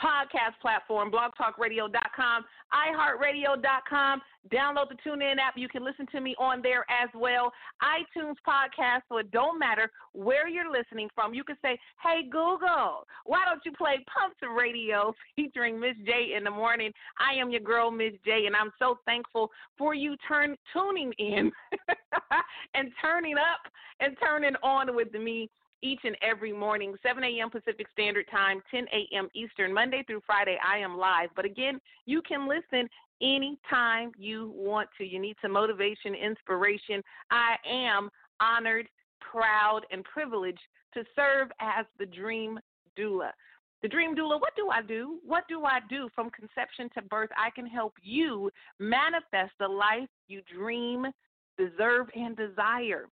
podcast 0.00 0.58
platform, 0.60 1.10
blogtalkradio.com, 1.10 2.44
iHeartRadio.com. 2.72 4.22
Download 4.50 4.88
the 4.88 4.96
TuneIn 5.06 5.36
app. 5.38 5.54
You 5.56 5.68
can 5.68 5.84
listen 5.84 6.06
to 6.12 6.20
me 6.20 6.34
on 6.38 6.62
there 6.62 6.86
as 6.88 7.10
well. 7.14 7.52
iTunes 7.82 8.36
podcast, 8.46 9.02
so 9.08 9.18
it 9.18 9.30
don't 9.30 9.58
matter 9.58 9.90
where 10.12 10.48
you're 10.48 10.72
listening 10.72 11.08
from. 11.14 11.34
You 11.34 11.44
can 11.44 11.56
say, 11.60 11.78
hey, 12.02 12.22
Google, 12.24 13.06
why 13.26 13.44
don't 13.44 13.60
you 13.66 13.72
play 13.72 14.04
Pumps 14.08 14.38
Radio 14.56 15.14
featuring 15.36 15.78
Miss 15.78 15.96
J 16.06 16.34
in 16.36 16.44
the 16.44 16.50
morning? 16.50 16.90
I 17.18 17.38
am 17.38 17.50
your 17.50 17.60
girl, 17.60 17.90
Miss 17.90 18.14
J, 18.24 18.46
and 18.46 18.56
I'm 18.56 18.70
so 18.78 18.98
thankful 19.04 19.50
for 19.76 19.94
you 19.94 20.16
turn 20.26 20.56
tuning 20.72 21.12
in 21.18 21.52
and 22.74 22.90
turning 23.02 23.36
up 23.36 23.70
and 24.00 24.16
turning 24.24 24.54
on 24.62 24.96
with 24.96 25.12
me 25.12 25.50
each 25.82 26.00
and 26.04 26.16
every 26.22 26.52
morning, 26.52 26.94
7 27.02 27.22
a.m. 27.24 27.50
Pacific 27.50 27.86
Standard 27.92 28.26
Time, 28.30 28.62
10 28.70 28.86
a.m. 28.92 29.28
Eastern, 29.34 29.72
Monday 29.72 30.02
through 30.06 30.22
Friday. 30.26 30.58
I 30.66 30.78
am 30.78 30.96
live. 30.96 31.30
But 31.34 31.44
again, 31.44 31.80
you 32.06 32.22
can 32.22 32.48
listen 32.48 32.88
anytime 33.22 34.12
you 34.16 34.52
want 34.54 34.88
to. 34.98 35.04
You 35.04 35.18
need 35.18 35.36
some 35.42 35.52
motivation, 35.52 36.14
inspiration. 36.14 37.02
I 37.30 37.56
am 37.68 38.10
honored, 38.40 38.88
proud, 39.20 39.82
and 39.90 40.04
privileged 40.04 40.60
to 40.94 41.04
serve 41.14 41.48
as 41.60 41.86
the 41.98 42.06
Dream 42.06 42.58
Doula. 42.98 43.30
The 43.82 43.88
Dream 43.88 44.14
Doula, 44.14 44.40
what 44.40 44.54
do 44.56 44.68
I 44.68 44.82
do? 44.82 45.18
What 45.24 45.44
do 45.48 45.64
I 45.64 45.80
do 45.88 46.08
from 46.14 46.30
conception 46.30 46.90
to 46.94 47.02
birth? 47.02 47.30
I 47.36 47.50
can 47.50 47.66
help 47.66 47.94
you 48.02 48.50
manifest 48.78 49.52
the 49.58 49.68
life 49.68 50.08
you 50.28 50.42
dream, 50.54 51.06
deserve, 51.56 52.08
and 52.14 52.36
desire 52.36 53.06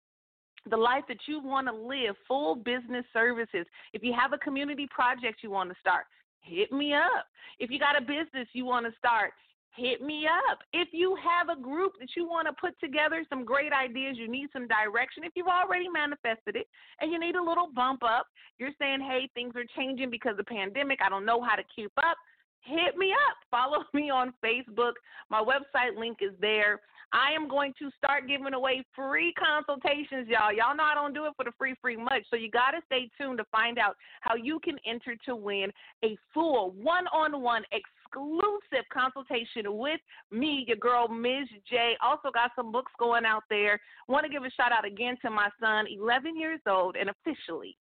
the 0.69 0.77
life 0.77 1.05
that 1.09 1.19
you 1.27 1.41
want 1.43 1.67
to 1.67 1.75
live, 1.75 2.15
full 2.27 2.57
business 2.57 3.05
services. 3.13 3.67
If 3.93 4.03
you 4.03 4.15
have 4.19 4.33
a 4.33 4.39
community 4.39 4.89
project 4.91 5.43
you 5.43 5.51
want 5.51 5.71
to 5.71 5.77
start, 5.81 6.07
hit 6.41 6.73
me 6.73 6.95
up. 6.95 7.27
If 7.59 7.71
you 7.71 7.79
got 7.79 7.97
a 7.97 8.01
business 8.01 8.49
you 8.53 8.65
want 8.65 8.87
to 8.87 8.93
start, 8.99 9.33
hit 9.77 10.01
me 10.01 10.27
up. 10.27 10.59
If 10.73 10.89
you 10.93 11.17
have 11.17 11.49
a 11.49 11.61
group 11.61 11.93
that 12.01 12.11
you 12.17 12.27
want 12.27 12.47
to 12.47 12.55
put 12.61 12.79
together 12.81 13.25
some 13.29 13.45
great 13.45 13.73
ideas, 13.73 14.17
you 14.19 14.29
need 14.29 14.49
some 14.53 14.69
direction. 14.69 15.25
If 15.25 15.33
you've 15.35 15.49
already 15.49 15.89
manifested 15.89 16.57
it 16.57 16.67
and 17.01 17.13
you 17.13 17.19
need 17.19 17.35
a 17.35 17.43
little 17.43 17.69
bump 17.75 18.03
up, 18.05 18.27
you're 18.59 18.75
saying, 18.79 19.01
hey, 19.01 19.29
things 19.35 19.55
are 19.57 19.65
changing 19.77 20.11
because 20.11 20.33
of 20.33 20.39
the 20.39 20.45
pandemic, 20.45 21.01
I 21.05 21.09
don't 21.09 21.27
know 21.27 21.43
how 21.43 21.57
to 21.57 21.63
keep 21.75 21.93
up. 21.99 22.17
Hit 22.61 22.97
me 22.97 23.13
up. 23.13 23.37
Follow 23.51 23.85
me 23.95 24.11
on 24.11 24.33
Facebook. 24.45 24.93
My 25.29 25.43
website 25.43 25.99
link 25.99 26.19
is 26.21 26.33
there. 26.41 26.81
I 27.15 27.31
am 27.33 27.49
going 27.49 27.73
to 27.79 27.91
start 27.97 28.27
giving 28.27 28.55
away 28.55 28.85
free 28.95 29.33
consultations, 29.39 30.27
y'all. 30.29 30.53
Y'all 30.53 30.77
know 30.77 30.83
I 30.83 30.97
don't 30.97 31.15
do 31.15 31.27
it 31.27 31.33
for 31.37 31.45
the 31.45 31.53
free, 31.57 31.77
free 31.81 31.97
much. 31.97 32.25
So 32.29 32.35
you 32.35 32.51
got 32.51 32.73
to 32.73 32.81
stay 32.87 33.09
tuned 33.17 33.39
to 33.39 33.45
find 33.53 33.79
out 33.79 33.95
how 34.21 34.35
you 34.35 34.59
can 34.59 34.77
enter 34.85 35.15
to 35.27 35.37
win 35.37 35.71
a 36.05 36.19
full 36.35 36.73
one 36.73 37.07
on 37.15 37.41
one 37.41 37.63
exclusive 37.71 38.85
consultation 38.93 39.79
with 39.79 40.01
me, 40.33 40.65
your 40.67 40.77
girl, 40.77 41.07
Ms. 41.07 41.47
J. 41.71 41.95
Also 42.03 42.31
got 42.35 42.51
some 42.57 42.73
books 42.73 42.91
going 42.99 43.25
out 43.25 43.45
there. 43.49 43.81
Want 44.09 44.27
to 44.27 44.33
give 44.33 44.43
a 44.43 44.51
shout 44.51 44.73
out 44.73 44.85
again 44.85 45.17
to 45.23 45.31
my 45.31 45.49
son, 45.61 45.87
11 45.89 46.37
years 46.37 46.61
old, 46.69 46.97
and 46.97 47.09
officially 47.11 47.77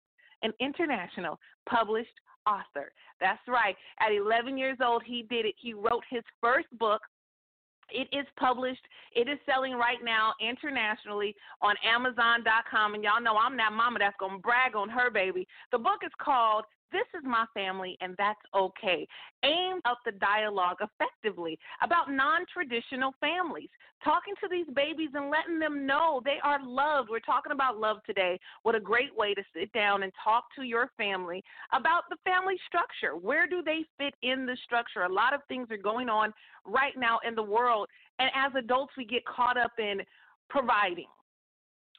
an 0.43 0.51
international 0.59 1.39
published 1.69 2.09
author. 2.47 2.91
That's 3.19 3.41
right. 3.47 3.75
At 3.99 4.11
11 4.11 4.57
years 4.57 4.77
old, 4.84 5.03
he 5.05 5.23
did 5.29 5.45
it. 5.45 5.55
He 5.57 5.73
wrote 5.73 6.03
his 6.09 6.23
first 6.41 6.67
book, 6.79 7.01
it 7.91 8.07
is 8.15 8.25
published. 8.37 8.81
It 9.15 9.27
is 9.27 9.37
selling 9.45 9.73
right 9.73 9.99
now 10.03 10.33
internationally 10.41 11.35
on 11.61 11.75
Amazon.com. 11.85 12.93
And 12.93 13.03
y'all 13.03 13.21
know 13.21 13.37
I'm 13.37 13.57
that 13.57 13.73
mama 13.73 13.99
that's 13.99 14.15
going 14.19 14.37
to 14.37 14.41
brag 14.41 14.75
on 14.75 14.89
her 14.89 15.11
baby. 15.11 15.47
The 15.71 15.77
book 15.77 15.99
is 16.05 16.11
called 16.19 16.65
this 16.91 17.07
is 17.17 17.23
my 17.25 17.45
family, 17.53 17.97
and 18.01 18.15
that's 18.17 18.39
okay. 18.55 19.07
Aim 19.43 19.79
up 19.85 19.99
the 20.05 20.11
dialogue 20.13 20.77
effectively 20.81 21.57
about 21.81 22.11
non 22.11 22.45
traditional 22.51 23.13
families. 23.19 23.69
Talking 24.03 24.33
to 24.41 24.49
these 24.49 24.65
babies 24.75 25.09
and 25.13 25.29
letting 25.29 25.59
them 25.59 25.85
know 25.85 26.21
they 26.25 26.37
are 26.43 26.59
loved. 26.65 27.09
We're 27.09 27.19
talking 27.19 27.51
about 27.51 27.77
love 27.77 27.97
today. 28.05 28.39
What 28.63 28.73
a 28.73 28.79
great 28.79 29.15
way 29.15 29.33
to 29.35 29.43
sit 29.55 29.71
down 29.73 30.03
and 30.03 30.11
talk 30.23 30.45
to 30.55 30.63
your 30.63 30.89
family 30.97 31.43
about 31.71 32.03
the 32.09 32.17
family 32.23 32.55
structure. 32.67 33.15
Where 33.15 33.47
do 33.47 33.61
they 33.63 33.85
fit 33.99 34.15
in 34.23 34.45
the 34.45 34.57
structure? 34.63 35.03
A 35.03 35.13
lot 35.13 35.33
of 35.33 35.41
things 35.47 35.67
are 35.69 35.77
going 35.77 36.09
on 36.09 36.33
right 36.65 36.93
now 36.97 37.19
in 37.27 37.35
the 37.35 37.43
world, 37.43 37.87
and 38.19 38.29
as 38.35 38.51
adults, 38.57 38.93
we 38.97 39.05
get 39.05 39.23
caught 39.25 39.57
up 39.57 39.73
in 39.77 40.01
providing 40.49 41.05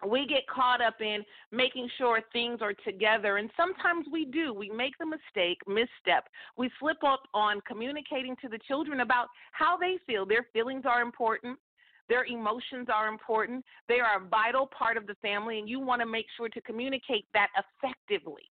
we 0.07 0.27
get 0.27 0.47
caught 0.47 0.81
up 0.81 1.01
in 1.01 1.25
making 1.51 1.89
sure 1.99 2.21
things 2.33 2.61
are 2.61 2.75
together 2.85 3.37
and 3.37 3.51
sometimes 3.57 4.07
we 4.11 4.25
do. 4.25 4.53
We 4.53 4.71
make 4.71 4.97
the 4.99 5.07
mistake 5.07 5.59
misstep. 5.67 6.29
We 6.57 6.71
slip 6.81 7.03
up 7.05 7.23
on 7.35 7.61
communicating 7.67 8.37
to 8.43 8.49
the 8.49 8.59
children 8.67 9.01
about 9.01 9.29
how 9.53 9.77
they 9.77 9.99
feel. 10.07 10.27
Their 10.27 10.47
feelings 10.53 10.85
are 10.87 11.03
important. 11.03 11.59
Their 12.09 12.25
emotions 12.25 12.89
are 12.93 13.09
important. 13.09 13.65
They 13.89 14.01
are 14.01 14.23
a 14.23 14.29
vital 14.29 14.67
part 14.67 14.97
of 14.97 15.07
the 15.07 15.15
family 15.23 15.59
and 15.59 15.69
you 15.69 15.81
want 15.81 16.01
to 16.01 16.07
make 16.07 16.27
sure 16.37 16.49
to 16.49 16.61
communicate 16.63 17.27
that 17.33 17.49
effectively 17.57 18.51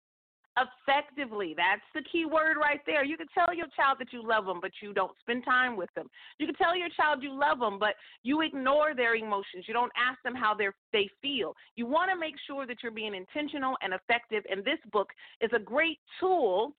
effectively. 0.59 1.53
That's 1.55 1.81
the 1.93 2.01
key 2.11 2.25
word 2.25 2.57
right 2.59 2.79
there. 2.85 3.03
You 3.03 3.17
can 3.17 3.27
tell 3.33 3.53
your 3.53 3.67
child 3.75 3.97
that 3.99 4.11
you 4.11 4.25
love 4.25 4.45
them, 4.45 4.59
but 4.61 4.71
you 4.81 4.93
don't 4.93 5.11
spend 5.19 5.45
time 5.45 5.75
with 5.75 5.89
them. 5.95 6.09
You 6.37 6.45
can 6.45 6.55
tell 6.55 6.75
your 6.75 6.89
child 6.89 7.23
you 7.23 7.33
love 7.33 7.59
them, 7.59 7.79
but 7.79 7.95
you 8.23 8.41
ignore 8.41 8.95
their 8.95 9.15
emotions. 9.15 9.65
You 9.67 9.73
don't 9.73 9.91
ask 9.97 10.21
them 10.23 10.35
how 10.35 10.53
they 10.53 10.67
they 10.93 11.09
feel. 11.21 11.55
You 11.75 11.85
want 11.85 12.11
to 12.11 12.19
make 12.19 12.35
sure 12.47 12.65
that 12.67 12.77
you're 12.81 12.91
being 12.91 13.15
intentional 13.15 13.75
and 13.81 13.93
effective, 13.93 14.43
and 14.49 14.63
this 14.63 14.79
book 14.91 15.09
is 15.41 15.51
a 15.53 15.59
great 15.59 15.99
tool 16.19 16.73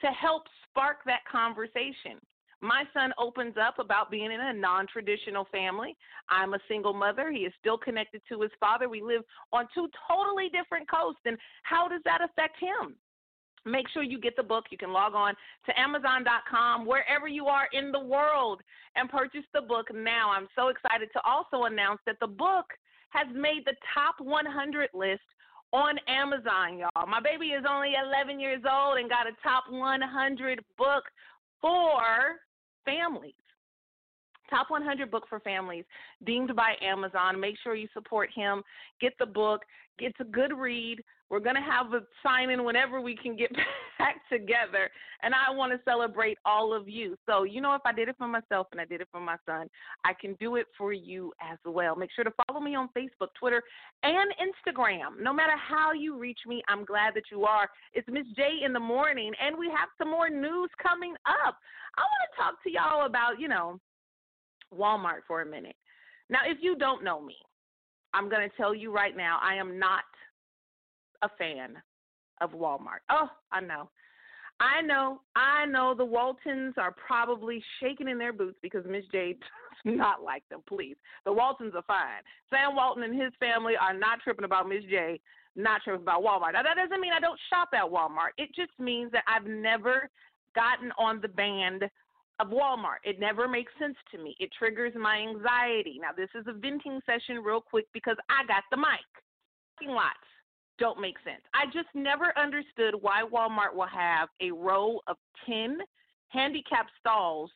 to 0.00 0.06
help 0.08 0.42
spark 0.70 0.98
that 1.06 1.20
conversation. 1.30 2.18
My 2.62 2.84
son 2.92 3.12
opens 3.18 3.54
up 3.60 3.78
about 3.78 4.10
being 4.10 4.30
in 4.30 4.40
a 4.40 4.52
non 4.52 4.86
traditional 4.86 5.46
family. 5.50 5.96
I'm 6.28 6.52
a 6.52 6.58
single 6.68 6.92
mother. 6.92 7.30
He 7.30 7.40
is 7.40 7.52
still 7.58 7.78
connected 7.78 8.20
to 8.28 8.42
his 8.42 8.50
father. 8.60 8.88
We 8.88 9.00
live 9.00 9.22
on 9.52 9.66
two 9.74 9.88
totally 10.08 10.50
different 10.50 10.88
coasts. 10.90 11.22
And 11.24 11.38
how 11.62 11.88
does 11.88 12.02
that 12.04 12.20
affect 12.20 12.56
him? 12.60 12.96
Make 13.64 13.88
sure 13.90 14.02
you 14.02 14.18
get 14.18 14.36
the 14.36 14.42
book. 14.42 14.66
You 14.70 14.78
can 14.78 14.92
log 14.92 15.14
on 15.14 15.34
to 15.66 15.78
Amazon.com, 15.78 16.86
wherever 16.86 17.28
you 17.28 17.46
are 17.46 17.68
in 17.72 17.92
the 17.92 18.00
world, 18.00 18.62
and 18.96 19.08
purchase 19.08 19.44
the 19.52 19.60
book 19.60 19.88
now. 19.94 20.30
I'm 20.30 20.48
so 20.56 20.68
excited 20.68 21.10
to 21.12 21.20
also 21.26 21.64
announce 21.64 22.00
that 22.06 22.16
the 22.20 22.26
book 22.26 22.66
has 23.10 23.26
made 23.34 23.62
the 23.66 23.74
top 23.94 24.14
100 24.18 24.88
list 24.94 25.20
on 25.72 25.98
Amazon, 26.08 26.78
y'all. 26.78 27.06
My 27.06 27.20
baby 27.20 27.48
is 27.48 27.64
only 27.68 27.92
11 27.94 28.40
years 28.40 28.62
old 28.70 28.98
and 28.98 29.08
got 29.08 29.26
a 29.26 29.32
top 29.42 29.64
100 29.68 30.64
book 30.78 31.04
for 31.60 32.00
families. 32.84 33.34
Top 34.48 34.68
100 34.68 35.10
book 35.10 35.24
for 35.28 35.38
families 35.40 35.84
deemed 36.26 36.56
by 36.56 36.74
Amazon. 36.82 37.38
Make 37.38 37.54
sure 37.62 37.76
you 37.76 37.86
support 37.94 38.30
him. 38.34 38.62
Get 39.00 39.12
the 39.18 39.26
book. 39.26 39.62
It's 39.98 40.18
a 40.18 40.24
good 40.24 40.52
read 40.52 41.00
We're 41.30 41.40
going 41.40 41.54
to 41.54 41.62
have 41.62 41.92
a 41.94 42.00
sign 42.24 42.50
in 42.50 42.64
whenever 42.64 43.00
we 43.00 43.16
can 43.16 43.36
get 43.36 43.52
back 43.98 44.16
together. 44.28 44.90
And 45.22 45.32
I 45.32 45.54
want 45.54 45.72
to 45.72 45.78
celebrate 45.84 46.38
all 46.44 46.74
of 46.74 46.88
you. 46.88 47.16
So, 47.24 47.44
you 47.44 47.60
know, 47.60 47.74
if 47.74 47.82
I 47.84 47.92
did 47.92 48.08
it 48.08 48.16
for 48.18 48.26
myself 48.26 48.66
and 48.72 48.80
I 48.80 48.84
did 48.84 49.00
it 49.00 49.08
for 49.12 49.20
my 49.20 49.36
son, 49.46 49.68
I 50.04 50.12
can 50.20 50.34
do 50.40 50.56
it 50.56 50.66
for 50.76 50.92
you 50.92 51.32
as 51.40 51.58
well. 51.64 51.94
Make 51.94 52.10
sure 52.14 52.24
to 52.24 52.32
follow 52.46 52.60
me 52.60 52.74
on 52.74 52.88
Facebook, 52.96 53.28
Twitter, 53.38 53.62
and 54.02 54.32
Instagram. 54.42 55.22
No 55.22 55.32
matter 55.32 55.54
how 55.56 55.92
you 55.92 56.18
reach 56.18 56.40
me, 56.46 56.62
I'm 56.68 56.84
glad 56.84 57.14
that 57.14 57.24
you 57.30 57.44
are. 57.44 57.68
It's 57.94 58.08
Miss 58.10 58.26
J 58.34 58.64
in 58.64 58.72
the 58.72 58.80
morning, 58.80 59.32
and 59.40 59.56
we 59.56 59.66
have 59.68 59.88
some 59.98 60.10
more 60.10 60.28
news 60.28 60.70
coming 60.82 61.14
up. 61.26 61.56
I 61.96 62.02
want 62.02 62.22
to 62.30 62.42
talk 62.42 62.62
to 62.64 62.70
y'all 62.70 63.06
about, 63.06 63.38
you 63.38 63.46
know, 63.48 63.78
Walmart 64.76 65.20
for 65.28 65.42
a 65.42 65.46
minute. 65.46 65.76
Now, 66.28 66.40
if 66.46 66.58
you 66.60 66.76
don't 66.76 67.04
know 67.04 67.20
me, 67.20 67.36
I'm 68.14 68.28
going 68.28 68.48
to 68.48 68.56
tell 68.56 68.74
you 68.74 68.92
right 68.92 69.16
now, 69.16 69.38
I 69.42 69.54
am 69.54 69.78
not 69.78 70.02
a 71.22 71.28
fan 71.38 71.76
of 72.40 72.50
Walmart. 72.52 73.02
Oh, 73.10 73.28
I 73.52 73.60
know. 73.60 73.90
I 74.60 74.82
know, 74.82 75.22
I 75.36 75.64
know 75.64 75.94
the 75.94 76.04
Waltons 76.04 76.74
are 76.76 76.92
probably 76.92 77.62
shaking 77.80 78.08
in 78.08 78.18
their 78.18 78.32
boots 78.32 78.58
because 78.60 78.84
Miss 78.86 79.04
J 79.10 79.32
does 79.84 79.96
not 79.96 80.22
like 80.22 80.46
them, 80.50 80.60
please. 80.68 80.96
The 81.24 81.32
Waltons 81.32 81.72
are 81.74 81.84
fine. 81.86 82.22
Sam 82.50 82.76
Walton 82.76 83.02
and 83.02 83.20
his 83.20 83.32
family 83.40 83.74
are 83.80 83.94
not 83.94 84.20
tripping 84.22 84.44
about 84.44 84.68
Miss 84.68 84.84
J, 84.90 85.18
not 85.56 85.80
tripping 85.82 86.02
about 86.02 86.22
Walmart. 86.22 86.52
Now, 86.52 86.62
that 86.62 86.76
doesn't 86.76 87.00
mean 87.00 87.12
I 87.16 87.20
don't 87.20 87.40
shop 87.48 87.70
at 87.72 87.90
Walmart. 87.90 88.36
It 88.36 88.50
just 88.54 88.72
means 88.78 89.10
that 89.12 89.24
I've 89.26 89.46
never 89.46 90.10
gotten 90.54 90.92
on 90.98 91.22
the 91.22 91.28
band 91.28 91.84
of 92.38 92.48
Walmart. 92.48 93.00
It 93.02 93.18
never 93.18 93.48
makes 93.48 93.72
sense 93.80 93.96
to 94.12 94.18
me. 94.18 94.36
It 94.40 94.50
triggers 94.58 94.92
my 94.94 95.16
anxiety. 95.16 95.98
Now, 96.00 96.10
this 96.14 96.28
is 96.34 96.44
a 96.48 96.52
venting 96.52 97.00
session, 97.06 97.42
real 97.42 97.62
quick, 97.62 97.86
because 97.94 98.16
I 98.28 98.46
got 98.46 98.64
the 98.70 98.76
mic. 98.76 99.08
Lots 99.82 100.29
don't 100.80 101.00
make 101.00 101.16
sense. 101.22 101.42
I 101.54 101.66
just 101.66 101.88
never 101.94 102.36
understood 102.36 102.94
why 103.00 103.22
Walmart 103.32 103.74
will 103.74 103.86
have 103.86 104.28
a 104.40 104.50
row 104.50 104.98
of 105.06 105.16
10 105.46 105.78
handicap 106.28 106.86
stalls 106.98 107.50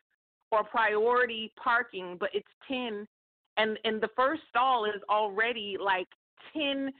or 0.52 0.62
priority 0.62 1.52
parking, 1.62 2.16
but 2.20 2.28
it's 2.32 2.46
10 2.68 3.08
and 3.56 3.78
and 3.84 4.00
the 4.00 4.10
first 4.16 4.42
stall 4.50 4.84
is 4.84 5.00
already 5.08 5.76
like 5.82 6.08
10 6.56 6.92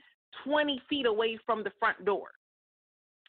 20 0.43 0.81
feet 0.89 1.05
away 1.05 1.37
from 1.45 1.63
the 1.63 1.71
front 1.79 2.03
door. 2.03 2.27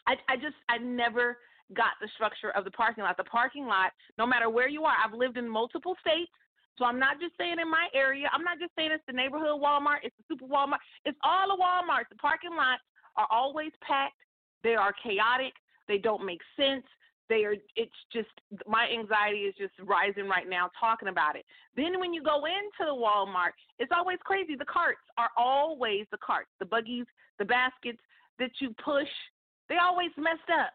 I 0.07 0.15
I 0.29 0.37
just 0.37 0.57
I 0.69 0.79
never 0.79 1.39
got 1.75 1.91
the 2.01 2.09
structure 2.15 2.51
of 2.51 2.65
the 2.65 2.71
parking 2.71 3.05
lot. 3.05 3.17
The 3.17 3.25
parking 3.25 3.67
lot, 3.67 3.93
no 4.19 4.27
matter 4.27 4.49
where 4.49 4.69
you 4.69 4.85
are, 4.85 4.95
I've 5.05 5.15
lived 5.15 5.37
in 5.37 5.49
multiple 5.49 5.97
states. 6.01 6.31
So 6.79 6.85
I'm 6.85 6.99
not 6.99 7.21
just 7.21 7.33
saying 7.39 7.57
in 7.61 7.71
my 7.71 7.89
area. 7.95 8.29
I'm 8.33 8.45
not 8.45 8.59
just 8.59 8.73
saying 8.77 8.91
it's 8.93 9.05
the 9.07 9.13
neighborhood 9.13 9.61
Walmart, 9.61 10.05
it's 10.05 10.15
the 10.19 10.25
super 10.29 10.47
Walmart. 10.47 10.85
It's 11.05 11.19
all 11.25 11.49
the 11.49 11.61
Walmarts. 11.61 12.09
The 12.11 12.17
parking 12.17 12.55
lots 12.57 12.83
are 13.17 13.27
always 13.31 13.73
packed. 13.81 14.21
They 14.63 14.75
are 14.75 14.93
chaotic. 15.03 15.53
They 15.89 15.99
don't 15.99 16.25
make 16.25 16.41
sense. 16.57 16.85
They 17.29 17.45
are 17.45 17.57
it's 17.75 18.01
just 18.13 18.29
my 18.69 18.87
anxiety 18.87 19.51
is 19.51 19.55
just 19.59 19.73
rising 19.81 20.29
right 20.29 20.49
now 20.49 20.71
talking 20.79 21.09
about 21.09 21.35
it. 21.35 21.45
Then 21.77 21.99
when 21.99 22.15
you 22.15 22.23
go 22.23 22.45
into 22.45 22.87
the 22.87 22.95
Walmart, 22.95 23.57
it's 23.79 23.91
always 23.95 24.19
crazy. 24.25 24.55
The 24.55 24.65
carts 24.65 25.03
are 25.19 25.31
always 25.37 26.07
the 26.11 26.19
carts, 26.25 26.51
the 26.61 26.67
buggies, 26.67 27.07
the 27.39 27.45
baskets 27.45 27.99
that 28.39 28.51
you 28.61 28.75
push. 28.85 29.09
They 29.69 29.77
always 29.83 30.11
messed 30.17 30.51
up. 30.53 30.71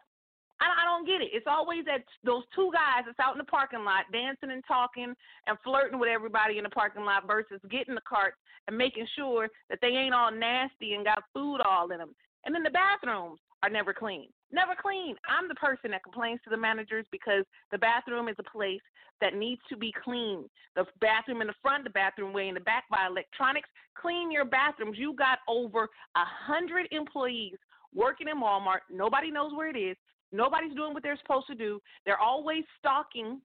I, 0.62 0.82
I 0.82 0.84
don't 0.86 1.06
get 1.06 1.20
it. 1.20 1.34
It's 1.34 1.50
always 1.50 1.84
that 1.86 2.06
those 2.22 2.44
two 2.54 2.70
guys 2.72 3.02
that's 3.04 3.18
out 3.18 3.34
in 3.34 3.38
the 3.38 3.50
parking 3.50 3.84
lot 3.84 4.06
dancing 4.12 4.52
and 4.54 4.62
talking 4.66 5.12
and 5.46 5.58
flirting 5.64 5.98
with 5.98 6.08
everybody 6.08 6.58
in 6.58 6.64
the 6.64 6.70
parking 6.70 7.04
lot 7.04 7.26
versus 7.26 7.60
getting 7.70 7.96
the 7.96 8.08
cart 8.08 8.34
and 8.68 8.78
making 8.78 9.06
sure 9.16 9.48
that 9.68 9.80
they 9.82 9.88
ain't 9.88 10.14
all 10.14 10.30
nasty 10.30 10.94
and 10.94 11.04
got 11.04 11.24
food 11.34 11.58
all 11.66 11.90
in 11.90 11.98
them. 11.98 12.14
And 12.46 12.54
then 12.54 12.62
the 12.62 12.70
bathrooms 12.70 13.40
are 13.62 13.70
never 13.70 13.92
clean. 13.92 14.28
Never 14.52 14.74
clean. 14.80 15.16
I'm 15.26 15.48
the 15.48 15.54
person 15.54 15.90
that 15.90 16.04
complains 16.04 16.40
to 16.44 16.50
the 16.50 16.56
managers 16.56 17.06
because 17.10 17.44
the 17.70 17.78
bathroom 17.78 18.28
is 18.28 18.36
a 18.38 18.50
place 18.50 18.82
that 19.20 19.34
needs 19.34 19.60
to 19.68 19.76
be 19.76 19.92
clean. 20.04 20.44
The 20.76 20.84
bathroom 21.00 21.40
in 21.40 21.46
the 21.46 21.54
front, 21.62 21.84
the 21.84 21.90
bathroom 21.90 22.32
way 22.32 22.48
in 22.48 22.54
the 22.54 22.60
back 22.60 22.84
by 22.90 23.06
electronics. 23.08 23.68
Clean 24.00 24.30
your 24.30 24.44
bathrooms. 24.44 24.98
You 24.98 25.14
got 25.14 25.38
over 25.48 25.84
a 26.16 26.24
hundred 26.46 26.88
employees 26.90 27.56
working 27.94 28.28
in 28.28 28.40
Walmart. 28.40 28.82
Nobody 28.90 29.30
knows 29.30 29.52
where 29.54 29.70
it 29.70 29.78
is. 29.78 29.96
Nobody's 30.32 30.74
doing 30.74 30.94
what 30.94 31.02
they're 31.02 31.18
supposed 31.18 31.46
to 31.48 31.54
do. 31.54 31.80
They're 32.06 32.18
always 32.18 32.64
stalking, 32.78 33.40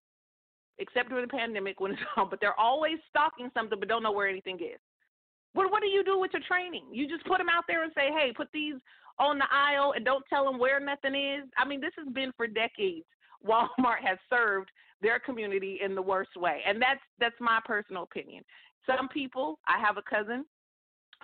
except 0.80 1.10
during 1.10 1.26
the 1.26 1.32
pandemic 1.32 1.80
when 1.80 1.92
it's 1.92 2.02
on, 2.18 2.30
but 2.30 2.40
they're 2.40 2.60
always 2.60 2.98
stalking 3.10 3.50
something 3.54 3.80
but 3.80 3.90
don't 3.90 4.04
know 4.04 4.12
where 4.12 4.28
anything 4.28 4.56
is. 4.56 4.80
What 5.54 5.72
what 5.72 5.82
do 5.82 5.88
you 5.88 6.04
do 6.04 6.20
with 6.20 6.32
your 6.34 6.44
training? 6.48 6.86
You 6.92 7.08
just 7.08 7.26
put 7.26 7.40
them 7.40 7.50
out 7.50 7.64
there 7.68 7.84
and 7.84 7.92
say, 7.96 8.10
"Hey, 8.12 8.32
put 8.36 8.50
these 8.54 8.76
on 9.20 9.38
the 9.38 9.48
aisle 9.52 9.94
and 9.96 10.06
don't 10.06 10.24
tell 10.30 10.46
them 10.46 10.60
where 10.60 10.80
nothing 10.80 11.16
is." 11.16 11.50
I 11.58 11.68
mean, 11.68 11.82
this 11.82 11.94
has 11.98 12.08
been 12.14 12.32
for 12.38 12.48
decades. 12.48 13.06
Walmart 13.46 14.02
has 14.04 14.18
served 14.30 14.70
their 15.02 15.20
community 15.20 15.80
in 15.84 15.96
the 15.96 16.02
worst 16.02 16.36
way, 16.36 16.62
and 16.68 16.82
that's 16.82 17.02
that's 17.20 17.36
my 17.40 17.60
personal 17.66 18.04
opinion. 18.04 18.44
Some 18.86 19.10
people, 19.10 19.60
I 19.68 19.80
have 19.80 19.98
a 19.98 20.02
cousin 20.02 20.46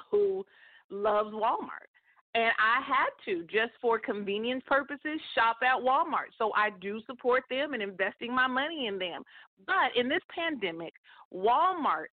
who 0.09 0.45
loves 0.89 1.31
Walmart. 1.31 1.92
And 2.35 2.51
I 2.57 2.81
had 2.81 3.09
to, 3.25 3.43
just 3.43 3.73
for 3.79 3.99
convenience 3.99 4.63
purposes, 4.65 5.19
shop 5.35 5.57
at 5.61 5.79
Walmart. 5.79 6.33
So 6.39 6.51
I 6.55 6.69
do 6.81 6.99
support 7.05 7.43
them 7.49 7.73
and 7.73 7.83
investing 7.83 8.33
my 8.33 8.47
money 8.47 8.87
in 8.87 8.97
them. 8.97 9.21
But 9.67 9.95
in 9.95 10.09
this 10.09 10.21
pandemic, 10.33 10.93
Walmart's 11.31 12.09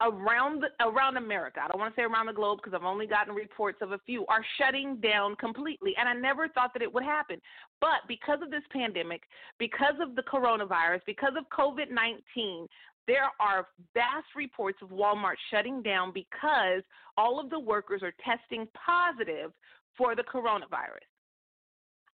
around 0.00 0.62
the, 0.62 0.84
around 0.84 1.16
America, 1.16 1.60
I 1.62 1.68
don't 1.68 1.78
want 1.78 1.94
to 1.94 2.00
say 2.00 2.04
around 2.04 2.26
the 2.26 2.32
globe 2.32 2.60
because 2.62 2.74
I've 2.74 2.86
only 2.86 3.06
gotten 3.06 3.34
reports 3.34 3.78
of 3.82 3.92
a 3.92 3.98
few, 4.06 4.26
are 4.26 4.44
shutting 4.58 4.96
down 4.96 5.36
completely. 5.36 5.92
And 5.98 6.08
I 6.08 6.14
never 6.14 6.48
thought 6.48 6.72
that 6.72 6.82
it 6.82 6.92
would 6.92 7.04
happen. 7.04 7.36
But 7.80 8.08
because 8.08 8.38
of 8.42 8.50
this 8.50 8.64
pandemic, 8.72 9.22
because 9.58 9.94
of 10.00 10.16
the 10.16 10.22
coronavirus, 10.22 11.00
because 11.06 11.34
of 11.36 11.44
COVID 11.56 11.90
19, 11.90 12.66
there 13.06 13.30
are 13.40 13.68
vast 13.94 14.26
reports 14.36 14.78
of 14.82 14.90
Walmart 14.90 15.34
shutting 15.50 15.82
down 15.82 16.12
because 16.12 16.82
all 17.16 17.40
of 17.40 17.50
the 17.50 17.58
workers 17.58 18.02
are 18.02 18.14
testing 18.24 18.66
positive 18.74 19.52
for 19.96 20.14
the 20.14 20.22
coronavirus. 20.22 21.08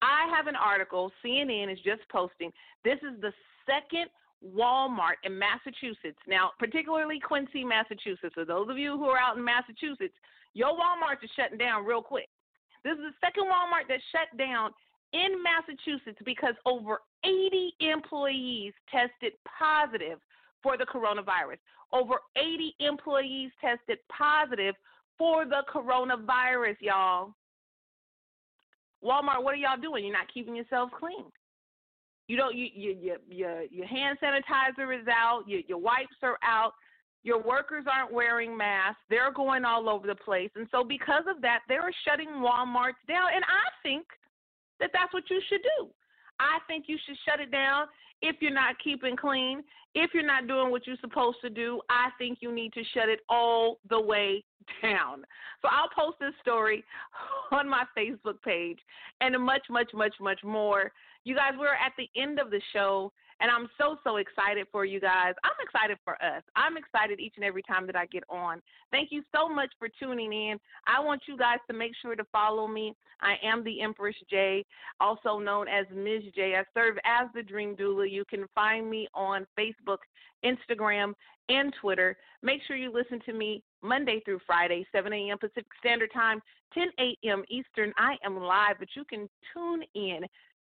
I 0.02 0.28
have 0.36 0.46
an 0.46 0.56
article, 0.56 1.10
CNN 1.24 1.72
is 1.72 1.78
just 1.84 2.02
posting. 2.10 2.52
This 2.84 2.98
is 2.98 3.20
the 3.22 3.32
second 3.64 4.10
Walmart 4.44 5.16
in 5.24 5.38
Massachusetts. 5.38 6.20
Now, 6.28 6.50
particularly 6.58 7.18
Quincy, 7.18 7.64
Massachusetts. 7.64 8.34
So 8.34 8.44
those 8.44 8.68
of 8.68 8.76
you 8.76 8.98
who 8.98 9.06
are 9.06 9.18
out 9.18 9.38
in 9.38 9.44
Massachusetts, 9.44 10.14
your 10.52 10.72
Walmart 10.72 11.24
is 11.24 11.30
shutting 11.34 11.58
down 11.58 11.86
real 11.86 12.02
quick. 12.02 12.28
This 12.84 12.92
is 12.92 13.14
the 13.16 13.26
second 13.26 13.44
Walmart 13.44 13.88
that 13.88 14.00
shut 14.12 14.28
down 14.36 14.70
in 15.14 15.42
Massachusetts 15.42 16.20
because 16.26 16.54
over 16.66 17.00
80 17.24 17.72
employees 17.80 18.74
tested 18.90 19.32
positive 19.46 20.18
for 20.64 20.76
the 20.76 20.86
coronavirus. 20.86 21.58
Over 21.92 22.14
80 22.36 22.74
employees 22.80 23.52
tested 23.60 23.98
positive 24.10 24.74
for 25.16 25.44
the 25.44 25.62
coronavirus, 25.72 26.76
y'all. 26.80 27.34
Walmart, 29.04 29.44
what 29.44 29.54
are 29.54 29.58
y'all 29.58 29.80
doing? 29.80 30.04
You're 30.04 30.14
not 30.14 30.32
keeping 30.32 30.56
yourselves 30.56 30.90
clean. 30.98 31.26
You 32.26 32.38
don't. 32.38 32.56
You, 32.56 32.68
you, 32.74 32.96
you, 32.98 33.16
your 33.28 33.62
your 33.70 33.86
hand 33.86 34.16
sanitizer 34.22 34.98
is 34.98 35.06
out. 35.08 35.42
Your, 35.46 35.60
your 35.68 35.78
wipes 35.78 36.16
are 36.22 36.38
out. 36.42 36.72
Your 37.22 37.40
workers 37.42 37.84
aren't 37.86 38.12
wearing 38.12 38.56
masks. 38.56 39.00
They're 39.10 39.32
going 39.32 39.66
all 39.66 39.90
over 39.90 40.06
the 40.06 40.14
place, 40.14 40.50
and 40.56 40.66
so 40.70 40.82
because 40.82 41.24
of 41.28 41.42
that, 41.42 41.60
they're 41.68 41.92
shutting 42.08 42.28
WalMarts 42.28 43.00
down. 43.06 43.28
And 43.34 43.44
I 43.44 43.68
think 43.82 44.06
that 44.80 44.88
that's 44.94 45.12
what 45.12 45.24
you 45.28 45.40
should 45.50 45.60
do. 45.78 45.88
I 46.40 46.58
think 46.66 46.86
you 46.88 46.96
should 47.06 47.16
shut 47.28 47.40
it 47.40 47.52
down 47.52 47.86
if 48.22 48.36
you're 48.40 48.52
not 48.52 48.76
keeping 48.82 49.16
clean. 49.16 49.62
If 49.96 50.10
you're 50.12 50.26
not 50.26 50.48
doing 50.48 50.72
what 50.72 50.88
you're 50.88 50.96
supposed 51.00 51.36
to 51.42 51.50
do, 51.50 51.80
I 51.88 52.08
think 52.18 52.38
you 52.40 52.52
need 52.52 52.72
to 52.72 52.82
shut 52.92 53.08
it 53.08 53.20
all 53.28 53.78
the 53.88 54.00
way 54.00 54.42
down. 54.82 55.24
So 55.62 55.68
I'll 55.70 55.88
post 55.96 56.18
this 56.20 56.32
story 56.40 56.82
on 57.52 57.68
my 57.68 57.84
Facebook 57.96 58.42
page 58.44 58.78
and 59.20 59.40
much, 59.44 59.62
much, 59.70 59.90
much, 59.94 60.14
much 60.20 60.40
more. 60.42 60.90
You 61.24 61.36
guys, 61.36 61.52
we're 61.58 61.68
at 61.68 61.92
the 61.96 62.08
end 62.20 62.40
of 62.40 62.50
the 62.50 62.60
show, 62.72 63.12
and 63.44 63.52
I'm 63.52 63.68
so, 63.76 63.98
so 64.02 64.16
excited 64.16 64.66
for 64.72 64.86
you 64.86 64.98
guys. 64.98 65.34
I'm 65.44 65.52
excited 65.62 65.98
for 66.02 66.14
us. 66.14 66.42
I'm 66.56 66.78
excited 66.78 67.20
each 67.20 67.34
and 67.36 67.44
every 67.44 67.62
time 67.62 67.86
that 67.86 67.94
I 67.94 68.06
get 68.06 68.24
on. 68.30 68.62
Thank 68.90 69.10
you 69.12 69.22
so 69.36 69.50
much 69.50 69.68
for 69.78 69.86
tuning 70.00 70.32
in. 70.32 70.56
I 70.86 70.98
want 70.98 71.24
you 71.28 71.36
guys 71.36 71.58
to 71.68 71.76
make 71.76 71.92
sure 72.00 72.16
to 72.16 72.24
follow 72.32 72.66
me. 72.66 72.94
I 73.20 73.34
am 73.44 73.62
the 73.62 73.82
Empress 73.82 74.16
J, 74.30 74.64
also 74.98 75.38
known 75.38 75.68
as 75.68 75.84
Ms. 75.94 76.22
J. 76.34 76.54
I 76.56 76.64
serve 76.72 76.96
as 77.04 77.28
the 77.34 77.42
Dream 77.42 77.76
Doula. 77.76 78.10
You 78.10 78.24
can 78.24 78.46
find 78.54 78.88
me 78.88 79.08
on 79.12 79.46
Facebook, 79.58 79.98
Instagram, 80.42 81.12
and 81.50 81.70
Twitter. 81.82 82.16
Make 82.42 82.62
sure 82.66 82.76
you 82.76 82.90
listen 82.90 83.20
to 83.26 83.34
me 83.34 83.62
Monday 83.82 84.22
through 84.24 84.40
Friday, 84.46 84.86
7 84.90 85.12
a.m. 85.12 85.36
Pacific 85.36 85.66
Standard 85.80 86.10
Time, 86.14 86.40
10 86.72 86.88
a.m. 86.98 87.44
Eastern. 87.50 87.92
I 87.98 88.16
am 88.24 88.38
live, 88.38 88.76
but 88.78 88.88
you 88.96 89.04
can 89.04 89.28
tune 89.52 89.82
in 89.94 90.20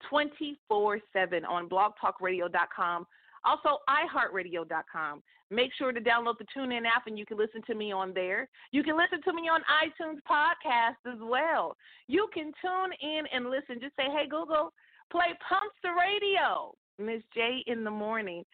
24 0.09 0.99
7 1.13 1.45
on 1.45 1.69
blogtalkradio.com. 1.69 3.07
Also, 3.45 3.79
iHeartRadio.com. 3.89 5.23
Make 5.51 5.71
sure 5.77 5.93
to 5.93 6.01
download 6.01 6.39
the 6.39 6.47
TuneIn 6.57 6.87
app 6.87 7.07
and 7.07 7.19
you 7.19 7.27
can 7.27 7.37
listen 7.37 7.63
to 7.67 7.75
me 7.75 7.93
on 7.93 8.15
there. 8.15 8.49
You 8.73 8.83
can 8.83 8.97
listen 8.97 9.23
to 9.23 9.33
me 9.33 9.43
on 9.43 9.61
iTunes 9.63 10.19
podcast 10.29 11.13
as 11.13 11.19
well. 11.21 11.77
You 12.09 12.29
can 12.33 12.53
tune 12.61 12.93
in 13.03 13.25
and 13.33 13.51
listen. 13.51 13.81
Just 13.81 13.95
say, 13.97 14.05
hey, 14.05 14.27
Google, 14.29 14.73
play 15.11 15.37
Pumps 15.47 15.77
the 15.83 15.91
Radio, 15.91 16.75
Miss 16.99 17.23
J 17.35 17.63
in 17.67 17.85
the 17.85 17.91
morning. 17.91 18.45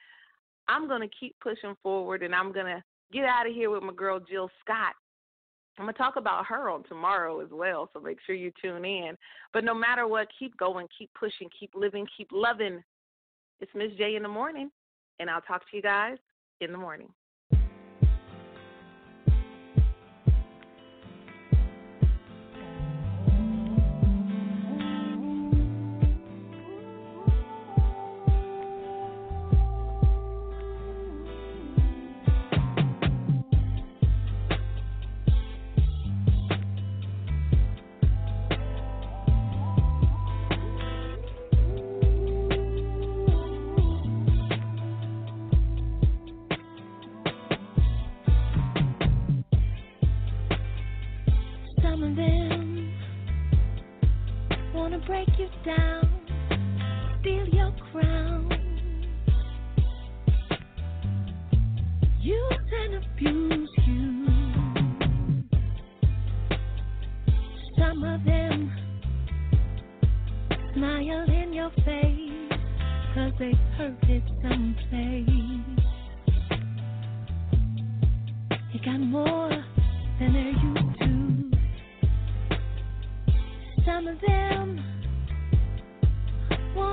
I'm 0.68 0.88
going 0.88 1.00
to 1.00 1.16
keep 1.18 1.36
pushing 1.40 1.76
forward 1.82 2.22
and 2.22 2.34
I'm 2.34 2.52
going 2.52 2.66
to 2.66 2.82
get 3.12 3.24
out 3.24 3.46
of 3.46 3.54
here 3.54 3.70
with 3.70 3.82
my 3.82 3.92
girl 3.92 4.20
Jill 4.20 4.50
Scott 4.60 4.94
I'm 5.80 5.86
going 5.86 5.94
to 5.94 5.98
talk 5.98 6.16
about 6.16 6.44
her 6.44 6.68
on 6.68 6.82
tomorrow 6.84 7.40
as 7.40 7.48
well, 7.50 7.88
so 7.94 8.00
make 8.00 8.18
sure 8.26 8.34
you 8.34 8.52
tune 8.60 8.84
in. 8.84 9.16
But 9.54 9.64
no 9.64 9.72
matter 9.72 10.06
what, 10.06 10.28
keep 10.38 10.54
going, 10.58 10.86
keep 10.96 11.10
pushing, 11.18 11.48
keep 11.58 11.70
living, 11.74 12.06
keep 12.18 12.28
loving. 12.32 12.84
It's 13.60 13.70
Miss 13.74 13.90
J 13.96 14.14
in 14.14 14.22
the 14.22 14.28
morning, 14.28 14.70
and 15.20 15.30
I'll 15.30 15.40
talk 15.40 15.62
to 15.62 15.76
you 15.76 15.82
guys 15.82 16.18
in 16.60 16.70
the 16.70 16.76
morning. 16.76 17.08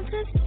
just 0.10 0.47